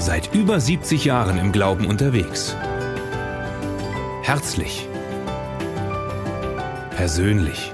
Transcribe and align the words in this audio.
Seit 0.00 0.34
über 0.34 0.58
70 0.58 1.04
Jahren 1.04 1.36
im 1.36 1.52
Glauben 1.52 1.84
unterwegs. 1.84 2.56
Herzlich. 4.22 4.88
Persönlich. 6.96 7.70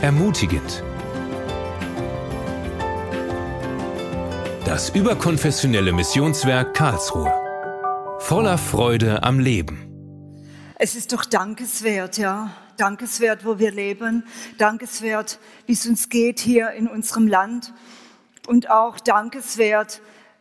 Ermutigend. 0.00 0.84
Das 4.64 4.90
überkonfessionelle 4.90 5.92
Missionswerk 5.92 6.74
Karlsruhe. 6.74 7.32
Voller 8.20 8.56
Freude 8.56 9.24
am 9.24 9.40
Leben. 9.40 10.36
Es 10.76 10.94
ist 10.94 11.12
doch 11.12 11.24
dankenswert, 11.24 12.18
ja. 12.18 12.50
Dankenswert, 12.76 13.44
wo 13.44 13.58
wir 13.58 13.72
leben. 13.72 14.22
Dankenswert, 14.58 15.40
wie 15.66 15.72
es 15.72 15.86
uns 15.88 16.08
geht 16.08 16.38
hier 16.38 16.70
in 16.70 16.86
unserem 16.86 17.26
Land. 17.26 17.72
Und 18.46 18.70
auch 18.70 19.00
dankenswert, 19.00 20.00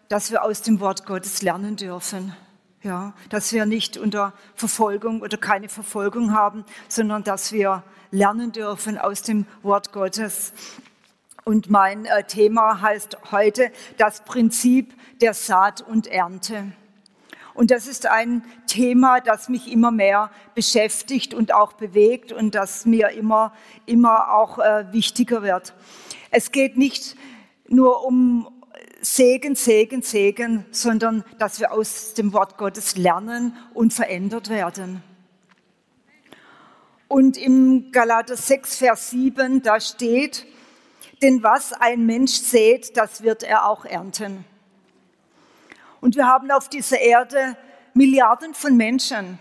dass 0.10 0.32
wir 0.32 0.44
aus 0.44 0.62
dem 0.62 0.80
Wort 0.80 1.06
Gottes 1.06 1.42
lernen 1.42 1.76
dürfen. 1.76 2.36
Ja, 2.82 3.14
dass 3.30 3.54
wir 3.54 3.66
nicht 3.66 3.98
unter 3.98 4.34
Verfolgung 4.56 5.22
oder 5.22 5.38
keine 5.38 5.70
Verfolgung 5.70 6.34
haben, 6.34 6.66
sondern 6.90 7.24
dass 7.24 7.54
wir 7.54 7.82
lernen 8.12 8.52
dürfen 8.52 8.98
aus 8.98 9.22
dem 9.22 9.46
Wort 9.62 9.94
Gottes. 9.94 10.52
Und 11.46 11.70
mein 11.70 12.06
äh, 12.06 12.24
Thema 12.26 12.82
heißt 12.82 13.32
heute 13.32 13.72
das 13.98 14.24
Prinzip 14.24 14.94
der 15.22 15.34
Saat 15.34 15.82
und 15.82 16.08
Ernte. 16.08 16.74
Und 17.54 17.70
das 17.72 17.88
ist 17.88 18.06
ein 18.08 18.44
Thema, 18.68 19.20
das 19.20 19.50
mich 19.50 19.72
immer 19.72 19.92
mehr 19.92 20.32
beschäftigt 20.56 21.34
und 21.34 21.54
auch 21.54 21.74
bewegt 21.74 22.32
und 22.32 22.56
das 22.56 22.86
mir 22.86 23.10
immer, 23.10 23.54
immer 23.86 24.34
auch 24.34 24.58
äh, 24.60 24.92
wichtiger 24.92 25.44
wird. 25.44 25.74
Es 26.32 26.52
geht 26.52 26.78
nicht 26.78 27.16
nur 27.68 28.06
um 28.06 28.48
Segen, 29.06 29.56
Segen, 29.56 30.02
Segen, 30.02 30.66
sondern 30.72 31.26
dass 31.38 31.60
wir 31.60 31.74
aus 31.74 32.14
dem 32.14 32.32
Wort 32.32 32.58
Gottes 32.58 32.96
lernen 32.96 33.56
und 33.74 33.94
verändert 33.94 34.50
werden. 34.50 35.04
Und 37.10 37.38
im 37.38 37.92
Galater 37.92 38.38
6, 38.38 38.78
Vers 38.78 39.10
7, 39.10 39.62
da 39.62 39.82
steht, 39.82 40.48
denn 41.22 41.44
was 41.44 41.74
ein 41.74 42.06
Mensch 42.06 42.32
sät, 42.32 42.96
das 42.96 43.22
wird 43.22 43.44
er 43.44 43.68
auch 43.68 43.86
ernten. 43.86 44.46
Und 46.00 46.16
wir 46.16 46.28
haben 46.28 46.50
auf 46.50 46.70
dieser 46.70 47.00
Erde 47.00 47.58
Milliarden 47.94 48.54
von 48.54 48.76
Menschen. 48.76 49.38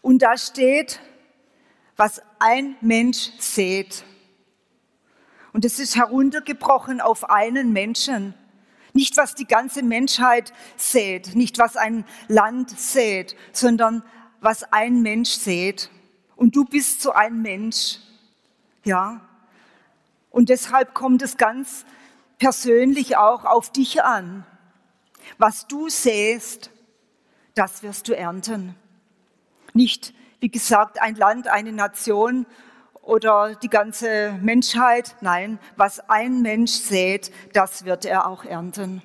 Und 0.00 0.22
da 0.22 0.36
steht, 0.36 0.98
was 1.96 2.22
ein 2.38 2.76
Mensch 2.80 3.30
sät. 3.38 4.02
Und 5.54 5.64
es 5.64 5.78
ist 5.78 5.94
heruntergebrochen 5.94 7.00
auf 7.00 7.30
einen 7.30 7.72
Menschen. 7.72 8.34
Nicht, 8.92 9.16
was 9.16 9.36
die 9.36 9.46
ganze 9.46 9.84
Menschheit 9.84 10.52
sät, 10.76 11.36
nicht, 11.36 11.58
was 11.58 11.76
ein 11.76 12.04
Land 12.26 12.76
sät, 12.76 13.36
sondern 13.52 14.02
was 14.40 14.64
ein 14.72 15.00
Mensch 15.00 15.30
sät. 15.30 15.90
Und 16.34 16.56
du 16.56 16.64
bist 16.64 17.02
so 17.02 17.12
ein 17.12 17.40
Mensch. 17.40 18.00
Ja. 18.82 19.20
Und 20.30 20.48
deshalb 20.48 20.92
kommt 20.92 21.22
es 21.22 21.36
ganz 21.36 21.84
persönlich 22.38 23.16
auch 23.16 23.44
auf 23.44 23.70
dich 23.70 24.02
an. 24.02 24.44
Was 25.38 25.68
du 25.68 25.88
säst, 25.88 26.72
das 27.54 27.84
wirst 27.84 28.08
du 28.08 28.16
ernten. 28.16 28.74
Nicht, 29.72 30.14
wie 30.40 30.50
gesagt, 30.50 31.00
ein 31.00 31.14
Land, 31.14 31.46
eine 31.46 31.70
Nation 31.70 32.44
oder 33.04 33.54
die 33.54 33.68
ganze 33.68 34.38
Menschheit. 34.42 35.16
Nein, 35.20 35.58
was 35.76 36.08
ein 36.08 36.42
Mensch 36.42 36.72
sät, 36.72 37.30
das 37.52 37.84
wird 37.84 38.04
er 38.04 38.26
auch 38.26 38.44
ernten. 38.44 39.02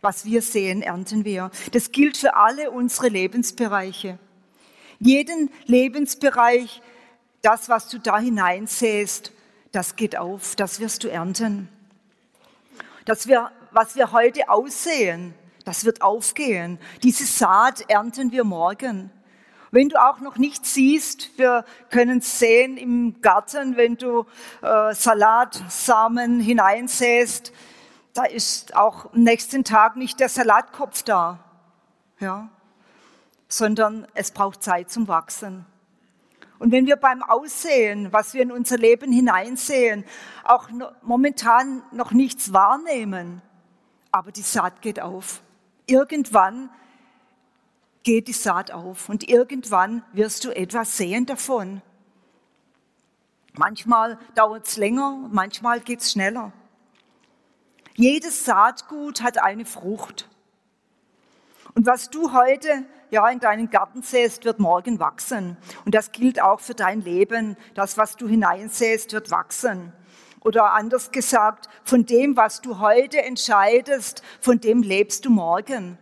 Was 0.00 0.24
wir 0.24 0.42
sehen, 0.42 0.82
ernten 0.82 1.24
wir. 1.24 1.50
Das 1.72 1.92
gilt 1.92 2.16
für 2.16 2.34
alle 2.34 2.70
unsere 2.70 3.08
Lebensbereiche. 3.08 4.18
Jeden 4.98 5.50
Lebensbereich, 5.66 6.82
das, 7.40 7.68
was 7.68 7.88
du 7.88 7.98
da 7.98 8.18
hineinsäst, 8.18 9.32
das 9.72 9.96
geht 9.96 10.16
auf, 10.16 10.54
das 10.56 10.80
wirst 10.80 11.04
du 11.04 11.10
ernten. 11.10 11.68
Das 13.04 13.26
wir, 13.26 13.50
was 13.72 13.96
wir 13.96 14.12
heute 14.12 14.48
aussehen, 14.48 15.34
das 15.64 15.84
wird 15.84 16.02
aufgehen. 16.02 16.78
Diese 17.02 17.24
Saat 17.24 17.88
ernten 17.88 18.32
wir 18.32 18.44
morgen. 18.44 19.10
Wenn 19.74 19.88
du 19.88 19.96
auch 19.96 20.20
noch 20.20 20.36
nicht 20.36 20.66
siehst, 20.66 21.38
wir 21.38 21.64
können 21.88 22.20
sehen 22.20 22.76
im 22.76 23.22
Garten, 23.22 23.78
wenn 23.78 23.96
du 23.96 24.26
äh, 24.60 24.94
Salatsamen 24.94 26.40
hineinsäst, 26.40 27.54
da 28.12 28.24
ist 28.24 28.76
auch 28.76 29.14
am 29.14 29.22
nächsten 29.22 29.64
Tag 29.64 29.96
nicht 29.96 30.20
der 30.20 30.28
Salatkopf 30.28 31.02
da, 31.04 31.38
ja, 32.20 32.50
sondern 33.48 34.06
es 34.12 34.30
braucht 34.30 34.62
Zeit 34.62 34.90
zum 34.90 35.08
Wachsen. 35.08 35.64
Und 36.58 36.70
wenn 36.70 36.84
wir 36.84 36.96
beim 36.96 37.22
Aussehen, 37.22 38.12
was 38.12 38.34
wir 38.34 38.42
in 38.42 38.52
unser 38.52 38.76
Leben 38.76 39.10
hineinsehen, 39.10 40.04
auch 40.44 40.68
momentan 41.00 41.82
noch 41.92 42.12
nichts 42.12 42.52
wahrnehmen, 42.52 43.40
aber 44.10 44.32
die 44.32 44.42
Saat 44.42 44.82
geht 44.82 45.00
auf 45.00 45.40
irgendwann 45.86 46.68
geht 48.02 48.28
die 48.28 48.32
Saat 48.32 48.70
auf 48.70 49.08
und 49.08 49.28
irgendwann 49.28 50.04
wirst 50.12 50.44
du 50.44 50.50
etwas 50.50 50.96
sehen 50.96 51.26
davon. 51.26 51.82
Manchmal 53.54 54.18
dauert 54.34 54.66
es 54.66 54.76
länger, 54.76 55.28
manchmal 55.30 55.80
geht 55.80 56.00
es 56.00 56.12
schneller. 56.12 56.52
Jedes 57.94 58.44
Saatgut 58.44 59.22
hat 59.22 59.42
eine 59.42 59.66
Frucht. 59.66 60.28
Und 61.74 61.86
was 61.86 62.10
du 62.10 62.32
heute 62.32 62.84
ja 63.10 63.28
in 63.28 63.40
deinen 63.40 63.70
Garten 63.70 64.02
säst, 64.02 64.44
wird 64.44 64.58
morgen 64.58 64.98
wachsen. 64.98 65.56
Und 65.84 65.94
das 65.94 66.12
gilt 66.12 66.40
auch 66.40 66.60
für 66.60 66.74
dein 66.74 67.02
Leben. 67.02 67.56
Das, 67.74 67.98
was 67.98 68.16
du 68.16 68.26
hineinsäst, 68.26 69.12
wird 69.12 69.30
wachsen. 69.30 69.92
Oder 70.40 70.72
anders 70.72 71.12
gesagt, 71.12 71.68
von 71.84 72.04
dem, 72.04 72.36
was 72.36 72.62
du 72.62 72.78
heute 72.78 73.22
entscheidest, 73.22 74.22
von 74.40 74.60
dem 74.60 74.82
lebst 74.82 75.24
du 75.24 75.30
morgen. 75.30 75.98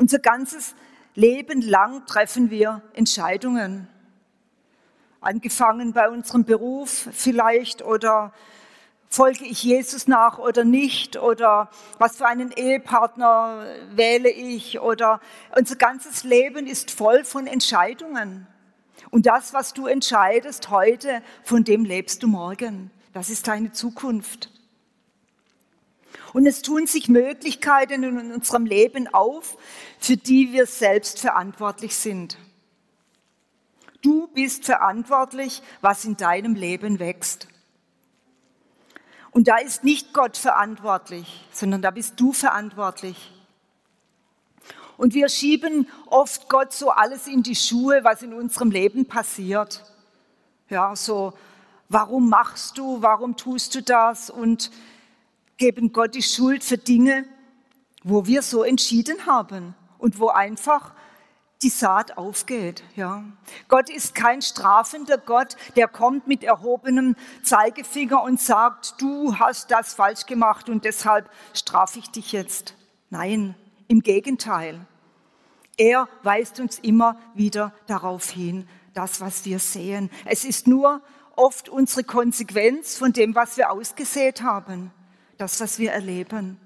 Unser 0.00 0.18
ganzes 0.18 0.74
Leben 1.14 1.60
lang 1.60 2.06
treffen 2.06 2.48
wir 2.48 2.80
Entscheidungen. 2.94 3.86
Angefangen 5.20 5.92
bei 5.92 6.08
unserem 6.08 6.44
Beruf 6.44 7.10
vielleicht 7.12 7.82
oder 7.82 8.32
folge 9.10 9.44
ich 9.44 9.62
Jesus 9.62 10.08
nach 10.08 10.38
oder 10.38 10.64
nicht 10.64 11.18
oder 11.18 11.68
was 11.98 12.16
für 12.16 12.24
einen 12.24 12.50
Ehepartner 12.50 13.62
wähle 13.92 14.30
ich 14.30 14.80
oder 14.80 15.20
unser 15.54 15.76
ganzes 15.76 16.24
Leben 16.24 16.66
ist 16.66 16.90
voll 16.90 17.22
von 17.22 17.46
Entscheidungen. 17.46 18.46
Und 19.10 19.26
das, 19.26 19.52
was 19.52 19.74
du 19.74 19.86
entscheidest 19.86 20.70
heute, 20.70 21.20
von 21.42 21.62
dem 21.62 21.84
lebst 21.84 22.22
du 22.22 22.26
morgen. 22.26 22.90
Das 23.12 23.28
ist 23.28 23.48
deine 23.48 23.72
Zukunft. 23.72 24.59
Und 26.32 26.46
es 26.46 26.62
tun 26.62 26.86
sich 26.86 27.08
Möglichkeiten 27.08 28.02
in 28.02 28.32
unserem 28.32 28.66
Leben 28.66 29.08
auf, 29.08 29.56
für 29.98 30.16
die 30.16 30.52
wir 30.52 30.66
selbst 30.66 31.20
verantwortlich 31.20 31.96
sind. 31.96 32.38
Du 34.02 34.28
bist 34.28 34.64
verantwortlich, 34.64 35.62
was 35.80 36.04
in 36.04 36.16
deinem 36.16 36.54
Leben 36.54 36.98
wächst. 36.98 37.48
Und 39.32 39.48
da 39.48 39.58
ist 39.58 39.84
nicht 39.84 40.12
Gott 40.12 40.36
verantwortlich, 40.36 41.46
sondern 41.52 41.82
da 41.82 41.90
bist 41.90 42.18
du 42.18 42.32
verantwortlich. 42.32 43.32
Und 44.96 45.14
wir 45.14 45.28
schieben 45.28 45.88
oft 46.06 46.48
Gott 46.48 46.72
so 46.72 46.90
alles 46.90 47.26
in 47.26 47.42
die 47.42 47.54
Schuhe, 47.56 48.00
was 48.02 48.22
in 48.22 48.34
unserem 48.34 48.70
Leben 48.70 49.06
passiert. 49.06 49.84
Ja, 50.68 50.94
so, 50.94 51.32
warum 51.88 52.28
machst 52.28 52.76
du, 52.76 53.00
warum 53.00 53.36
tust 53.36 53.74
du 53.74 53.82
das? 53.82 54.30
Und 54.30 54.70
geben 55.60 55.92
Gott 55.92 56.14
die 56.14 56.22
Schuld 56.22 56.64
für 56.64 56.78
Dinge, 56.78 57.26
wo 58.02 58.26
wir 58.26 58.42
so 58.42 58.64
entschieden 58.64 59.26
haben 59.26 59.74
und 59.98 60.18
wo 60.18 60.28
einfach 60.28 60.94
die 61.62 61.68
Saat 61.68 62.16
aufgeht. 62.16 62.82
Ja. 62.96 63.22
Gott 63.68 63.90
ist 63.90 64.14
kein 64.14 64.40
strafender 64.40 65.18
Gott, 65.18 65.56
der 65.76 65.86
kommt 65.86 66.26
mit 66.26 66.42
erhobenem 66.42 67.14
Zeigefinger 67.42 68.22
und 68.22 68.40
sagt, 68.40 68.94
du 69.02 69.38
hast 69.38 69.70
das 69.70 69.92
falsch 69.92 70.24
gemacht 70.24 70.70
und 70.70 70.86
deshalb 70.86 71.30
strafe 71.52 71.98
ich 71.98 72.10
dich 72.10 72.32
jetzt. 72.32 72.74
Nein, 73.10 73.54
im 73.86 74.00
Gegenteil. 74.00 74.80
Er 75.76 76.08
weist 76.22 76.58
uns 76.58 76.78
immer 76.78 77.18
wieder 77.34 77.74
darauf 77.86 78.30
hin, 78.30 78.66
das, 78.94 79.20
was 79.20 79.44
wir 79.44 79.58
sehen. 79.58 80.10
Es 80.24 80.44
ist 80.44 80.66
nur 80.66 81.02
oft 81.36 81.68
unsere 81.68 82.04
Konsequenz 82.04 82.96
von 82.96 83.12
dem, 83.12 83.34
was 83.34 83.58
wir 83.58 83.70
ausgesät 83.70 84.40
haben, 84.42 84.90
das, 85.40 85.60
was 85.60 85.78
wir 85.78 85.92
erleben. 85.92 86.58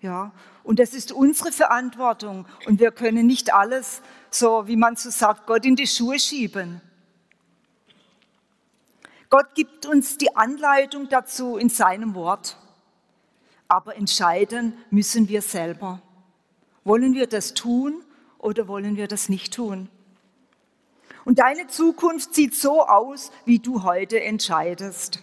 Ja, 0.00 0.32
und 0.62 0.78
das 0.78 0.94
ist 0.94 1.12
unsere 1.12 1.52
Verantwortung. 1.52 2.46
Und 2.66 2.80
wir 2.80 2.90
können 2.90 3.26
nicht 3.26 3.52
alles, 3.52 4.02
so 4.30 4.66
wie 4.66 4.76
man 4.76 4.96
so 4.96 5.10
sagt, 5.10 5.46
Gott 5.46 5.64
in 5.64 5.76
die 5.76 5.86
Schuhe 5.86 6.18
schieben. 6.18 6.80
Gott 9.30 9.54
gibt 9.54 9.86
uns 9.86 10.16
die 10.16 10.36
Anleitung 10.36 11.08
dazu 11.08 11.56
in 11.56 11.68
seinem 11.68 12.14
Wort. 12.14 12.56
Aber 13.68 13.96
entscheiden 13.96 14.74
müssen 14.90 15.28
wir 15.28 15.42
selber. 15.42 16.00
Wollen 16.84 17.14
wir 17.14 17.26
das 17.26 17.54
tun 17.54 18.04
oder 18.38 18.68
wollen 18.68 18.96
wir 18.96 19.08
das 19.08 19.28
nicht 19.28 19.54
tun? 19.54 19.88
Und 21.24 21.38
deine 21.38 21.66
Zukunft 21.66 22.34
sieht 22.34 22.54
so 22.54 22.82
aus, 22.82 23.32
wie 23.46 23.58
du 23.58 23.82
heute 23.82 24.20
entscheidest. 24.20 25.20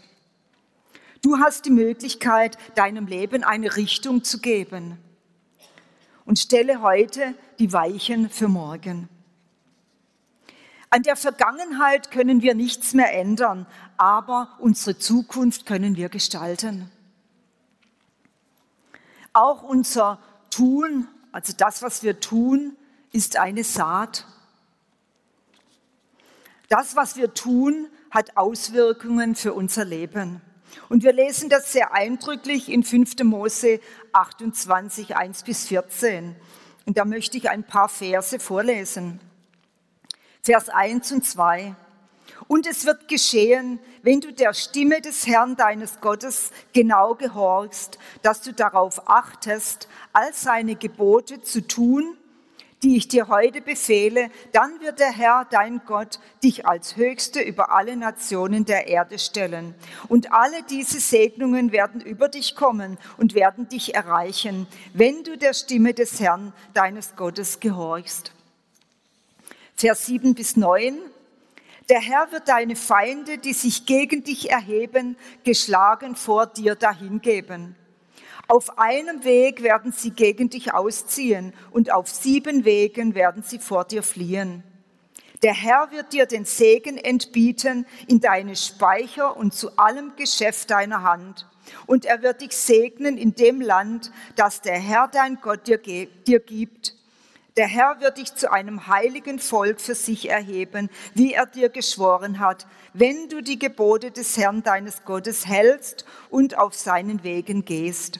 Du 1.21 1.37
hast 1.37 1.65
die 1.65 1.71
Möglichkeit, 1.71 2.57
deinem 2.75 3.05
Leben 3.05 3.43
eine 3.43 3.75
Richtung 3.75 4.23
zu 4.23 4.39
geben. 4.39 4.97
Und 6.25 6.39
stelle 6.39 6.81
heute 6.81 7.35
die 7.59 7.73
Weichen 7.73 8.29
für 8.29 8.47
morgen. 8.47 9.07
An 10.89 11.03
der 11.03 11.15
Vergangenheit 11.15 12.11
können 12.11 12.41
wir 12.41 12.55
nichts 12.55 12.93
mehr 12.93 13.13
ändern, 13.13 13.67
aber 13.97 14.57
unsere 14.59 14.97
Zukunft 14.97 15.65
können 15.65 15.95
wir 15.95 16.09
gestalten. 16.09 16.91
Auch 19.31 19.63
unser 19.63 20.19
Tun, 20.49 21.07
also 21.31 21.53
das, 21.55 21.81
was 21.81 22.03
wir 22.03 22.19
tun, 22.19 22.75
ist 23.11 23.37
eine 23.37 23.63
Saat. 23.63 24.25
Das, 26.67 26.95
was 26.95 27.15
wir 27.15 27.33
tun, 27.33 27.87
hat 28.09 28.35
Auswirkungen 28.35 29.35
für 29.35 29.53
unser 29.53 29.85
Leben. 29.85 30.41
Und 30.89 31.03
wir 31.03 31.13
lesen 31.13 31.49
das 31.49 31.71
sehr 31.71 31.93
eindrücklich 31.93 32.69
in 32.69 32.83
5. 32.83 33.23
Mose 33.23 33.79
28, 34.13 35.15
1 35.15 35.43
bis 35.43 35.67
14. 35.67 36.35
Und 36.85 36.97
da 36.97 37.05
möchte 37.05 37.37
ich 37.37 37.49
ein 37.49 37.63
paar 37.63 37.89
Verse 37.89 38.39
vorlesen. 38.39 39.19
Vers 40.41 40.69
1 40.69 41.11
und 41.11 41.25
2. 41.25 41.75
Und 42.47 42.67
es 42.67 42.85
wird 42.85 43.07
geschehen, 43.07 43.79
wenn 44.01 44.19
du 44.19 44.33
der 44.33 44.53
Stimme 44.53 44.99
des 45.01 45.27
Herrn 45.27 45.55
deines 45.55 46.01
Gottes 46.01 46.51
genau 46.73 47.15
gehorchst, 47.15 47.99
dass 48.23 48.41
du 48.41 48.51
darauf 48.51 49.07
achtest, 49.07 49.87
all 50.11 50.33
seine 50.33 50.75
Gebote 50.75 51.41
zu 51.41 51.65
tun 51.65 52.17
die 52.83 52.97
ich 52.97 53.07
dir 53.07 53.27
heute 53.27 53.61
befehle, 53.61 54.31
dann 54.53 54.79
wird 54.81 54.99
der 54.99 55.11
Herr, 55.11 55.45
dein 55.49 55.81
Gott, 55.85 56.19
dich 56.43 56.65
als 56.65 56.95
Höchste 56.95 57.41
über 57.41 57.71
alle 57.71 57.95
Nationen 57.95 58.65
der 58.65 58.87
Erde 58.87 59.19
stellen. 59.19 59.75
Und 60.07 60.33
alle 60.33 60.63
diese 60.63 60.99
Segnungen 60.99 61.71
werden 61.71 62.01
über 62.01 62.27
dich 62.27 62.55
kommen 62.55 62.97
und 63.17 63.35
werden 63.35 63.69
dich 63.69 63.93
erreichen, 63.93 64.67
wenn 64.93 65.23
du 65.23 65.37
der 65.37 65.53
Stimme 65.53 65.93
des 65.93 66.19
Herrn, 66.19 66.53
deines 66.73 67.15
Gottes, 67.15 67.59
gehorchst. 67.59 68.31
Vers 69.75 70.07
7 70.07 70.33
bis 70.33 70.57
9. 70.57 70.97
Der 71.89 71.99
Herr 71.99 72.31
wird 72.31 72.47
deine 72.47 72.75
Feinde, 72.75 73.37
die 73.37 73.53
sich 73.53 73.85
gegen 73.85 74.23
dich 74.23 74.49
erheben, 74.49 75.17
geschlagen 75.43 76.15
vor 76.15 76.47
dir 76.47 76.75
dahingeben. 76.75 77.75
Auf 78.51 78.77
einem 78.77 79.23
Weg 79.23 79.63
werden 79.63 79.93
sie 79.93 80.11
gegen 80.11 80.49
dich 80.49 80.73
ausziehen 80.73 81.53
und 81.71 81.93
auf 81.93 82.09
sieben 82.09 82.65
Wegen 82.65 83.15
werden 83.15 83.43
sie 83.43 83.59
vor 83.59 83.85
dir 83.85 84.03
fliehen. 84.03 84.61
Der 85.41 85.53
Herr 85.53 85.89
wird 85.91 86.11
dir 86.11 86.25
den 86.25 86.43
Segen 86.43 86.97
entbieten 86.97 87.85
in 88.09 88.19
deine 88.19 88.57
Speicher 88.57 89.37
und 89.37 89.53
zu 89.53 89.77
allem 89.77 90.17
Geschäft 90.17 90.69
deiner 90.69 91.01
Hand. 91.01 91.47
Und 91.87 92.03
er 92.03 92.23
wird 92.23 92.41
dich 92.41 92.51
segnen 92.51 93.17
in 93.17 93.35
dem 93.35 93.61
Land, 93.61 94.11
das 94.35 94.59
der 94.59 94.77
Herr 94.77 95.07
dein 95.07 95.39
Gott 95.39 95.65
dir, 95.65 95.77
dir 95.77 96.41
gibt. 96.41 96.97
Der 97.55 97.67
Herr 97.67 98.01
wird 98.01 98.17
dich 98.17 98.35
zu 98.35 98.51
einem 98.51 98.87
heiligen 98.87 99.39
Volk 99.39 99.79
für 99.79 99.95
sich 99.95 100.27
erheben, 100.29 100.89
wie 101.13 101.31
er 101.31 101.45
dir 101.45 101.69
geschworen 101.69 102.39
hat, 102.39 102.67
wenn 102.93 103.29
du 103.29 103.39
die 103.39 103.59
Gebote 103.59 104.11
des 104.11 104.35
Herrn 104.35 104.61
deines 104.61 105.05
Gottes 105.05 105.47
hältst 105.47 106.03
und 106.29 106.57
auf 106.57 106.75
seinen 106.75 107.23
Wegen 107.23 107.63
gehst. 107.63 108.19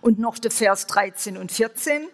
Und 0.00 0.18
noch 0.18 0.38
der 0.38 0.50
Vers 0.50 0.86
13 0.86 1.36
und 1.36 1.52
14. 1.52 2.08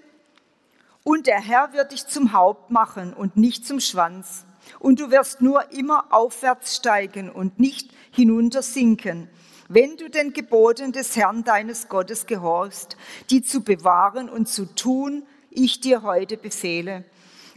Und 1.04 1.26
der 1.26 1.40
Herr 1.40 1.72
wird 1.72 1.92
dich 1.92 2.06
zum 2.06 2.32
Haupt 2.32 2.70
machen 2.70 3.14
und 3.14 3.36
nicht 3.36 3.66
zum 3.66 3.80
Schwanz. 3.80 4.44
Und 4.80 4.98
du 4.98 5.10
wirst 5.10 5.40
nur 5.40 5.70
immer 5.72 6.06
aufwärts 6.10 6.76
steigen 6.76 7.30
und 7.30 7.60
nicht 7.60 7.92
hinunter 8.10 8.62
sinken, 8.62 9.28
wenn 9.68 9.96
du 9.96 10.08
den 10.08 10.32
Geboten 10.32 10.92
des 10.92 11.16
Herrn 11.16 11.44
deines 11.44 11.88
Gottes 11.88 12.26
gehorchst, 12.26 12.96
die 13.30 13.42
zu 13.42 13.62
bewahren 13.62 14.28
und 14.28 14.48
zu 14.48 14.64
tun, 14.66 15.24
ich 15.50 15.80
dir 15.80 16.02
heute 16.02 16.36
befehle. 16.36 17.04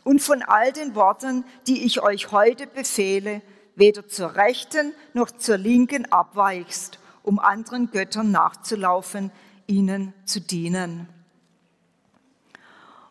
Und 0.03 0.21
von 0.21 0.41
all 0.41 0.71
den 0.71 0.95
Worten, 0.95 1.43
die 1.67 1.85
ich 1.85 2.01
euch 2.01 2.31
heute 2.31 2.67
befehle, 2.67 3.41
weder 3.75 4.07
zur 4.07 4.35
rechten 4.35 4.93
noch 5.13 5.31
zur 5.31 5.57
linken 5.57 6.11
abweichst, 6.11 6.99
um 7.23 7.39
anderen 7.39 7.91
Göttern 7.91 8.31
nachzulaufen, 8.31 9.31
ihnen 9.69 10.13
zu 10.25 10.41
dienen. 10.41 11.07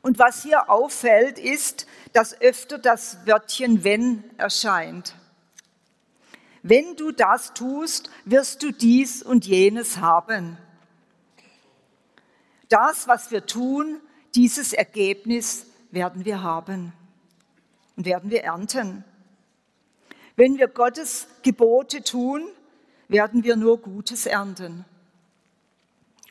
Und 0.03 0.19
was 0.19 0.43
hier 0.43 0.71
auffällt, 0.71 1.39
ist, 1.39 1.87
dass 2.13 2.41
öfter 2.41 2.79
das 2.79 3.27
Wörtchen 3.27 3.85
wenn 3.85 4.25
erscheint. 4.39 5.15
Wenn 6.63 6.97
du 6.97 7.13
das 7.13 7.55
tust, 7.55 8.11
wirst 8.25 8.63
du 8.63 8.73
dies 8.73 9.23
und 9.23 9.47
jenes 9.47 9.99
haben. 9.99 10.59
Das, 12.69 13.09
was 13.09 13.31
wir 13.31 13.47
tun, 13.47 14.01
dieses 14.35 14.73
Ergebnis 14.73 15.67
werden 15.91 16.25
wir 16.25 16.43
haben 16.43 16.93
und 17.97 18.05
werden 18.05 18.31
wir 18.31 18.45
ernten. 18.45 19.05
Wenn 20.37 20.59
wir 20.59 20.69
Gottes 20.69 21.27
Gebote 21.43 22.03
tun, 22.03 22.47
werden 23.09 23.43
wir 23.43 23.57
nur 23.57 23.81
Gutes 23.81 24.27
ernten. 24.27 24.85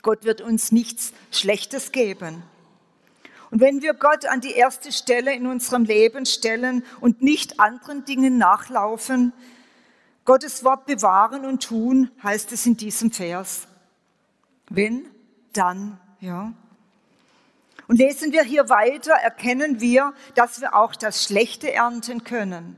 Gott 0.07 0.23
wird 0.23 0.39
uns 0.39 0.71
nichts 0.71 1.11
Schlechtes 1.31 1.91
geben. 1.91 2.41
Und 3.51 3.59
wenn 3.59 3.81
wir 3.81 3.93
Gott 3.93 4.25
an 4.25 4.39
die 4.39 4.53
erste 4.53 4.93
Stelle 4.93 5.35
in 5.35 5.47
unserem 5.47 5.83
Leben 5.83 6.25
stellen 6.25 6.85
und 7.01 7.21
nicht 7.21 7.59
anderen 7.59 8.05
Dingen 8.05 8.37
nachlaufen, 8.37 9.33
Gottes 10.23 10.63
Wort 10.63 10.85
bewahren 10.85 11.43
und 11.43 11.61
tun, 11.61 12.09
heißt 12.23 12.53
es 12.53 12.65
in 12.65 12.77
diesem 12.77 13.11
Vers. 13.11 13.67
Wenn, 14.69 15.05
dann, 15.51 15.99
ja. 16.21 16.53
Und 17.89 17.97
lesen 17.97 18.31
wir 18.31 18.43
hier 18.43 18.69
weiter, 18.69 19.11
erkennen 19.11 19.81
wir, 19.81 20.13
dass 20.35 20.61
wir 20.61 20.73
auch 20.73 20.95
das 20.95 21.25
Schlechte 21.25 21.73
ernten 21.73 22.23
können. 22.23 22.77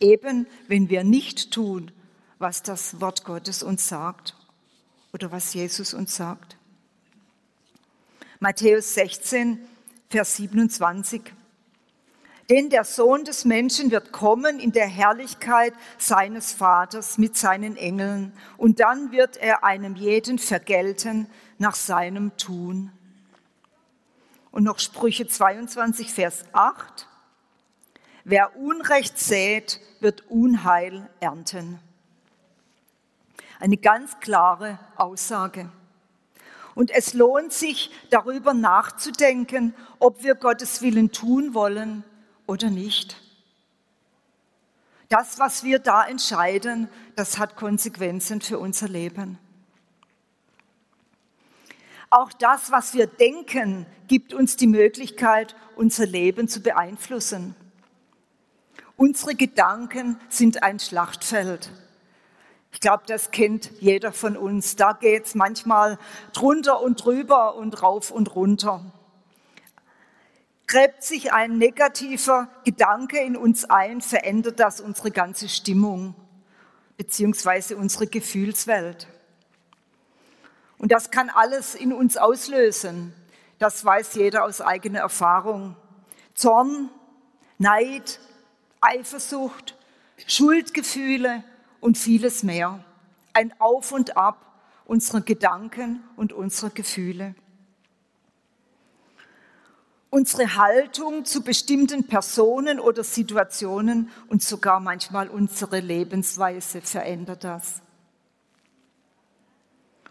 Eben, 0.00 0.48
wenn 0.66 0.90
wir 0.90 1.04
nicht 1.04 1.52
tun, 1.52 1.92
was 2.40 2.64
das 2.64 3.00
Wort 3.00 3.22
Gottes 3.24 3.62
uns 3.62 3.86
sagt 3.86 4.34
oder 5.12 5.32
was 5.32 5.54
Jesus 5.54 5.94
uns 5.94 6.16
sagt. 6.16 6.56
Matthäus 8.38 8.94
16, 8.94 9.58
Vers 10.08 10.36
27. 10.36 11.22
Denn 12.48 12.68
der 12.68 12.84
Sohn 12.84 13.24
des 13.24 13.44
Menschen 13.44 13.92
wird 13.92 14.10
kommen 14.10 14.58
in 14.58 14.72
der 14.72 14.88
Herrlichkeit 14.88 15.72
seines 15.98 16.52
Vaters 16.52 17.16
mit 17.16 17.36
seinen 17.36 17.76
Engeln, 17.76 18.32
und 18.56 18.80
dann 18.80 19.12
wird 19.12 19.36
er 19.36 19.62
einem 19.62 19.94
jeden 19.94 20.38
vergelten 20.38 21.28
nach 21.58 21.76
seinem 21.76 22.36
Tun. 22.36 22.90
Und 24.50 24.64
noch 24.64 24.80
Sprüche 24.80 25.28
22, 25.28 26.12
Vers 26.12 26.44
8. 26.52 27.06
Wer 28.24 28.56
Unrecht 28.56 29.18
sät, 29.18 29.80
wird 30.00 30.28
Unheil 30.28 31.08
ernten. 31.20 31.78
Eine 33.60 33.76
ganz 33.76 34.18
klare 34.20 34.78
Aussage. 34.96 35.70
Und 36.74 36.90
es 36.90 37.14
lohnt 37.14 37.52
sich, 37.52 37.90
darüber 38.08 38.54
nachzudenken, 38.54 39.74
ob 39.98 40.22
wir 40.22 40.34
Gottes 40.34 40.80
Willen 40.82 41.12
tun 41.12 41.52
wollen 41.52 42.02
oder 42.46 42.70
nicht. 42.70 43.20
Das, 45.10 45.38
was 45.38 45.62
wir 45.62 45.78
da 45.78 46.04
entscheiden, 46.04 46.88
das 47.16 47.38
hat 47.38 47.56
Konsequenzen 47.56 48.40
für 48.40 48.58
unser 48.58 48.88
Leben. 48.88 49.38
Auch 52.08 52.32
das, 52.32 52.70
was 52.70 52.94
wir 52.94 53.06
denken, 53.06 53.86
gibt 54.08 54.32
uns 54.32 54.56
die 54.56 54.66
Möglichkeit, 54.66 55.54
unser 55.76 56.06
Leben 56.06 56.48
zu 56.48 56.60
beeinflussen. 56.60 57.54
Unsere 58.96 59.34
Gedanken 59.34 60.18
sind 60.28 60.62
ein 60.62 60.80
Schlachtfeld. 60.80 61.70
Ich 62.72 62.80
glaube, 62.80 63.02
das 63.06 63.30
kennt 63.30 63.70
jeder 63.80 64.12
von 64.12 64.36
uns. 64.36 64.76
Da 64.76 64.92
geht 64.92 65.26
es 65.26 65.34
manchmal 65.34 65.98
drunter 66.32 66.80
und 66.80 67.04
drüber 67.04 67.56
und 67.56 67.82
rauf 67.82 68.10
und 68.10 68.34
runter. 68.34 68.84
Gräbt 70.66 71.02
sich 71.02 71.32
ein 71.32 71.58
negativer 71.58 72.48
Gedanke 72.64 73.18
in 73.18 73.36
uns 73.36 73.64
ein, 73.64 74.00
verändert 74.00 74.60
das 74.60 74.80
unsere 74.80 75.10
ganze 75.10 75.48
Stimmung 75.48 76.14
beziehungsweise 77.00 77.78
unsere 77.78 78.06
Gefühlswelt. 78.06 79.06
Und 80.76 80.92
das 80.92 81.10
kann 81.10 81.30
alles 81.30 81.74
in 81.74 81.94
uns 81.94 82.18
auslösen. 82.18 83.14
Das 83.58 83.82
weiß 83.82 84.16
jeder 84.16 84.44
aus 84.44 84.60
eigener 84.60 85.00
Erfahrung. 85.00 85.76
Zorn, 86.34 86.90
Neid, 87.56 88.20
Eifersucht, 88.82 89.78
Schuldgefühle, 90.26 91.42
und 91.80 91.98
vieles 91.98 92.42
mehr. 92.42 92.84
Ein 93.32 93.52
Auf 93.60 93.92
und 93.92 94.16
Ab 94.16 94.46
unserer 94.84 95.20
Gedanken 95.20 96.02
und 96.16 96.32
unserer 96.32 96.70
Gefühle. 96.70 97.34
Unsere 100.10 100.56
Haltung 100.56 101.24
zu 101.24 101.42
bestimmten 101.42 102.08
Personen 102.08 102.80
oder 102.80 103.04
Situationen 103.04 104.10
und 104.28 104.42
sogar 104.42 104.80
manchmal 104.80 105.28
unsere 105.28 105.78
Lebensweise 105.78 106.80
verändert 106.80 107.44
das. 107.44 107.80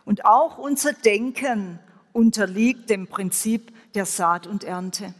Und 0.05 0.23
auch 0.23 0.57
unser 0.57 0.93
Denken 0.93 1.79
unterliegt 2.13 2.89
dem 2.89 3.07
Prinzip 3.07 3.73
der 3.93 4.05
Saat 4.05 4.47
und 4.47 4.63
Ernte. 4.63 5.13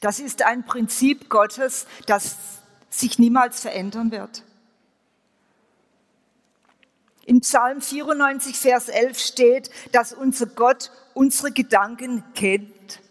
Das 0.00 0.18
ist 0.18 0.42
ein 0.42 0.66
Prinzip 0.66 1.30
Gottes, 1.30 1.86
das 2.06 2.36
sich 2.90 3.18
niemals 3.18 3.60
verändern 3.60 4.10
wird. 4.10 4.42
In 7.26 7.40
Psalm 7.40 7.80
94, 7.80 8.56
Vers 8.56 8.88
11 8.88 9.18
steht, 9.18 9.70
dass 9.90 10.12
unser 10.12 10.46
Gott 10.46 10.92
unsere 11.12 11.50
Gedanken 11.50 12.22
kennt. 12.34 13.02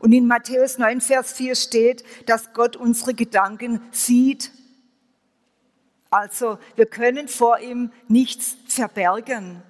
Und 0.00 0.12
in 0.12 0.26
Matthäus 0.26 0.78
9, 0.78 1.00
Vers 1.00 1.32
4 1.32 1.54
steht, 1.54 2.04
dass 2.26 2.52
Gott 2.52 2.74
unsere 2.74 3.14
Gedanken 3.14 3.80
sieht. 3.92 4.50
Also 6.10 6.58
wir 6.74 6.86
können 6.86 7.28
vor 7.28 7.60
ihm 7.60 7.92
nichts 8.08 8.56
verbergen. 8.66 9.62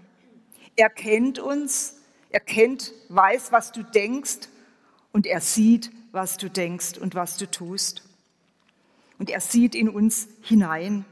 Er 0.75 0.89
kennt 0.89 1.39
uns, 1.39 1.97
er 2.31 2.41
kennt, 2.41 2.93
weiß, 3.11 3.53
was 3.53 3.73
du 3.73 3.83
denkst 3.83 4.49
und 5.13 5.27
er 5.27 5.43
sieht, 5.43 5.93
was 6.13 6.39
du 6.39 6.49
denkst 6.49 6.97
und 6.97 7.15
was 7.15 7.37
du 7.37 7.51
tust. 7.51 8.03
Und 9.19 9.29
er 9.29 9.41
sieht 9.41 9.75
in 9.75 9.91
uns 9.91 10.29
hinein. 10.41 11.05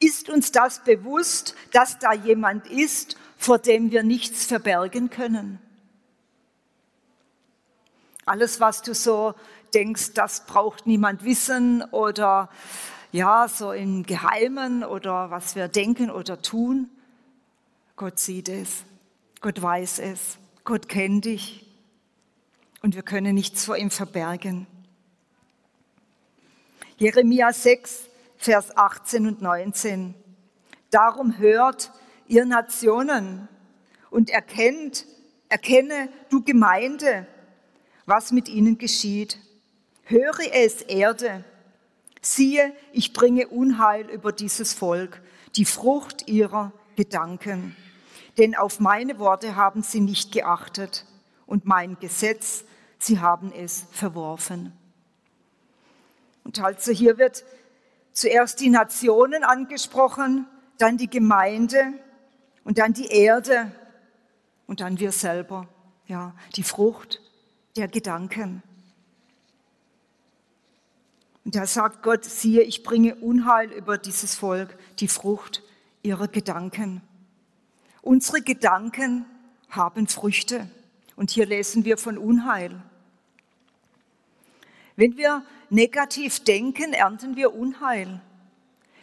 Ist 0.00 0.30
uns 0.30 0.50
das 0.50 0.82
bewusst, 0.82 1.54
dass 1.72 1.98
da 1.98 2.14
jemand 2.14 2.66
ist, 2.66 3.16
vor 3.36 3.58
dem 3.58 3.90
wir 3.90 4.02
nichts 4.02 4.46
verbergen 4.46 5.10
können? 5.10 5.60
Alles, 8.24 8.60
was 8.60 8.80
du 8.80 8.94
so 8.94 9.34
denkst, 9.74 10.14
das 10.14 10.46
braucht 10.46 10.86
niemand 10.86 11.24
wissen 11.24 11.82
oder 11.90 12.48
ja, 13.12 13.48
so 13.48 13.72
im 13.72 14.04
Geheimen 14.04 14.84
oder 14.84 15.30
was 15.30 15.54
wir 15.54 15.68
denken 15.68 16.10
oder 16.10 16.40
tun. 16.40 16.88
Gott 17.96 18.18
sieht 18.18 18.48
es, 18.48 18.84
Gott 19.40 19.60
weiß 19.60 19.98
es, 19.98 20.38
Gott 20.64 20.88
kennt 20.88 21.26
dich 21.26 21.66
und 22.82 22.94
wir 22.94 23.02
können 23.02 23.34
nichts 23.34 23.64
vor 23.64 23.76
ihm 23.76 23.90
verbergen. 23.90 24.66
Jeremia 26.96 27.52
6, 27.52 28.09
Vers 28.42 28.74
18 28.74 29.26
und 29.26 29.42
19. 29.42 30.14
Darum 30.90 31.36
hört 31.36 31.92
ihr 32.26 32.46
Nationen 32.46 33.48
und 34.08 34.30
erkennt, 34.30 35.04
erkenne 35.50 36.08
du 36.30 36.42
Gemeinde, 36.42 37.26
was 38.06 38.32
mit 38.32 38.48
ihnen 38.48 38.78
geschieht. 38.78 39.36
Höre 40.04 40.54
es, 40.54 40.80
Erde. 40.80 41.44
Siehe, 42.22 42.72
ich 42.92 43.12
bringe 43.12 43.46
Unheil 43.46 44.08
über 44.08 44.32
dieses 44.32 44.72
Volk, 44.72 45.20
die 45.56 45.66
Frucht 45.66 46.26
ihrer 46.26 46.72
Gedanken. 46.96 47.76
Denn 48.38 48.54
auf 48.54 48.80
meine 48.80 49.18
Worte 49.18 49.54
haben 49.54 49.82
sie 49.82 50.00
nicht 50.00 50.32
geachtet 50.32 51.04
und 51.44 51.66
mein 51.66 51.98
Gesetz, 52.00 52.64
sie 52.98 53.20
haben 53.20 53.52
es 53.52 53.84
verworfen. 53.90 54.72
Und 56.42 56.58
also 56.58 56.90
hier 56.90 57.18
wird 57.18 57.44
zuerst 58.20 58.60
die 58.60 58.68
Nationen 58.68 59.44
angesprochen, 59.44 60.46
dann 60.78 60.98
die 60.98 61.08
Gemeinde 61.08 61.94
und 62.64 62.78
dann 62.78 62.92
die 62.92 63.06
Erde 63.06 63.72
und 64.66 64.80
dann 64.80 65.00
wir 65.00 65.12
selber, 65.12 65.68
ja, 66.06 66.34
die 66.56 66.62
Frucht 66.62 67.20
der 67.76 67.88
Gedanken. 67.88 68.62
Und 71.44 71.54
da 71.54 71.66
sagt 71.66 72.02
Gott, 72.02 72.24
siehe, 72.24 72.62
ich 72.62 72.82
bringe 72.82 73.14
Unheil 73.16 73.72
über 73.72 73.96
dieses 73.96 74.34
Volk, 74.34 74.76
die 74.98 75.08
Frucht 75.08 75.62
ihrer 76.02 76.28
Gedanken. 76.28 77.00
Unsere 78.02 78.42
Gedanken 78.42 79.24
haben 79.70 80.06
Früchte. 80.06 80.70
Und 81.16 81.30
hier 81.30 81.46
lesen 81.46 81.84
wir 81.84 81.96
von 81.96 82.18
Unheil. 82.18 82.82
Wenn 85.00 85.16
wir 85.16 85.42
negativ 85.70 86.40
denken, 86.40 86.92
ernten 86.92 87.34
wir 87.34 87.54
Unheil. 87.54 88.20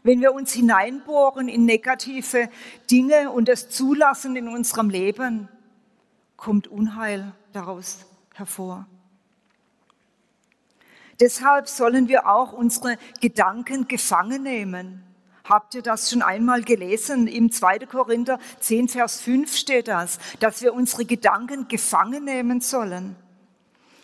Wenn 0.03 0.21
wir 0.21 0.31
uns 0.31 0.53
hineinbohren 0.53 1.47
in 1.47 1.65
negative 1.65 2.51
Dinge 2.91 3.31
und 3.31 3.49
es 3.49 3.69
zulassen 3.69 4.35
in 4.35 4.47
unserem 4.47 4.91
Leben, 4.91 5.49
kommt 6.35 6.67
Unheil 6.67 7.33
daraus 7.51 8.05
hervor. 8.35 8.85
Deshalb 11.19 11.67
sollen 11.67 12.07
wir 12.07 12.27
auch 12.27 12.53
unsere 12.53 12.99
Gedanken 13.19 13.87
gefangen 13.87 14.43
nehmen. 14.43 15.01
Habt 15.45 15.73
ihr 15.73 15.81
das 15.81 16.11
schon 16.11 16.21
einmal 16.21 16.61
gelesen? 16.61 17.25
Im 17.25 17.51
2. 17.51 17.87
Korinther 17.87 18.37
10, 18.59 18.89
Vers 18.89 19.19
5 19.21 19.55
steht 19.55 19.87
das, 19.87 20.19
dass 20.41 20.61
wir 20.61 20.75
unsere 20.75 21.05
Gedanken 21.05 21.67
gefangen 21.67 22.23
nehmen 22.23 22.61
sollen. 22.61 23.15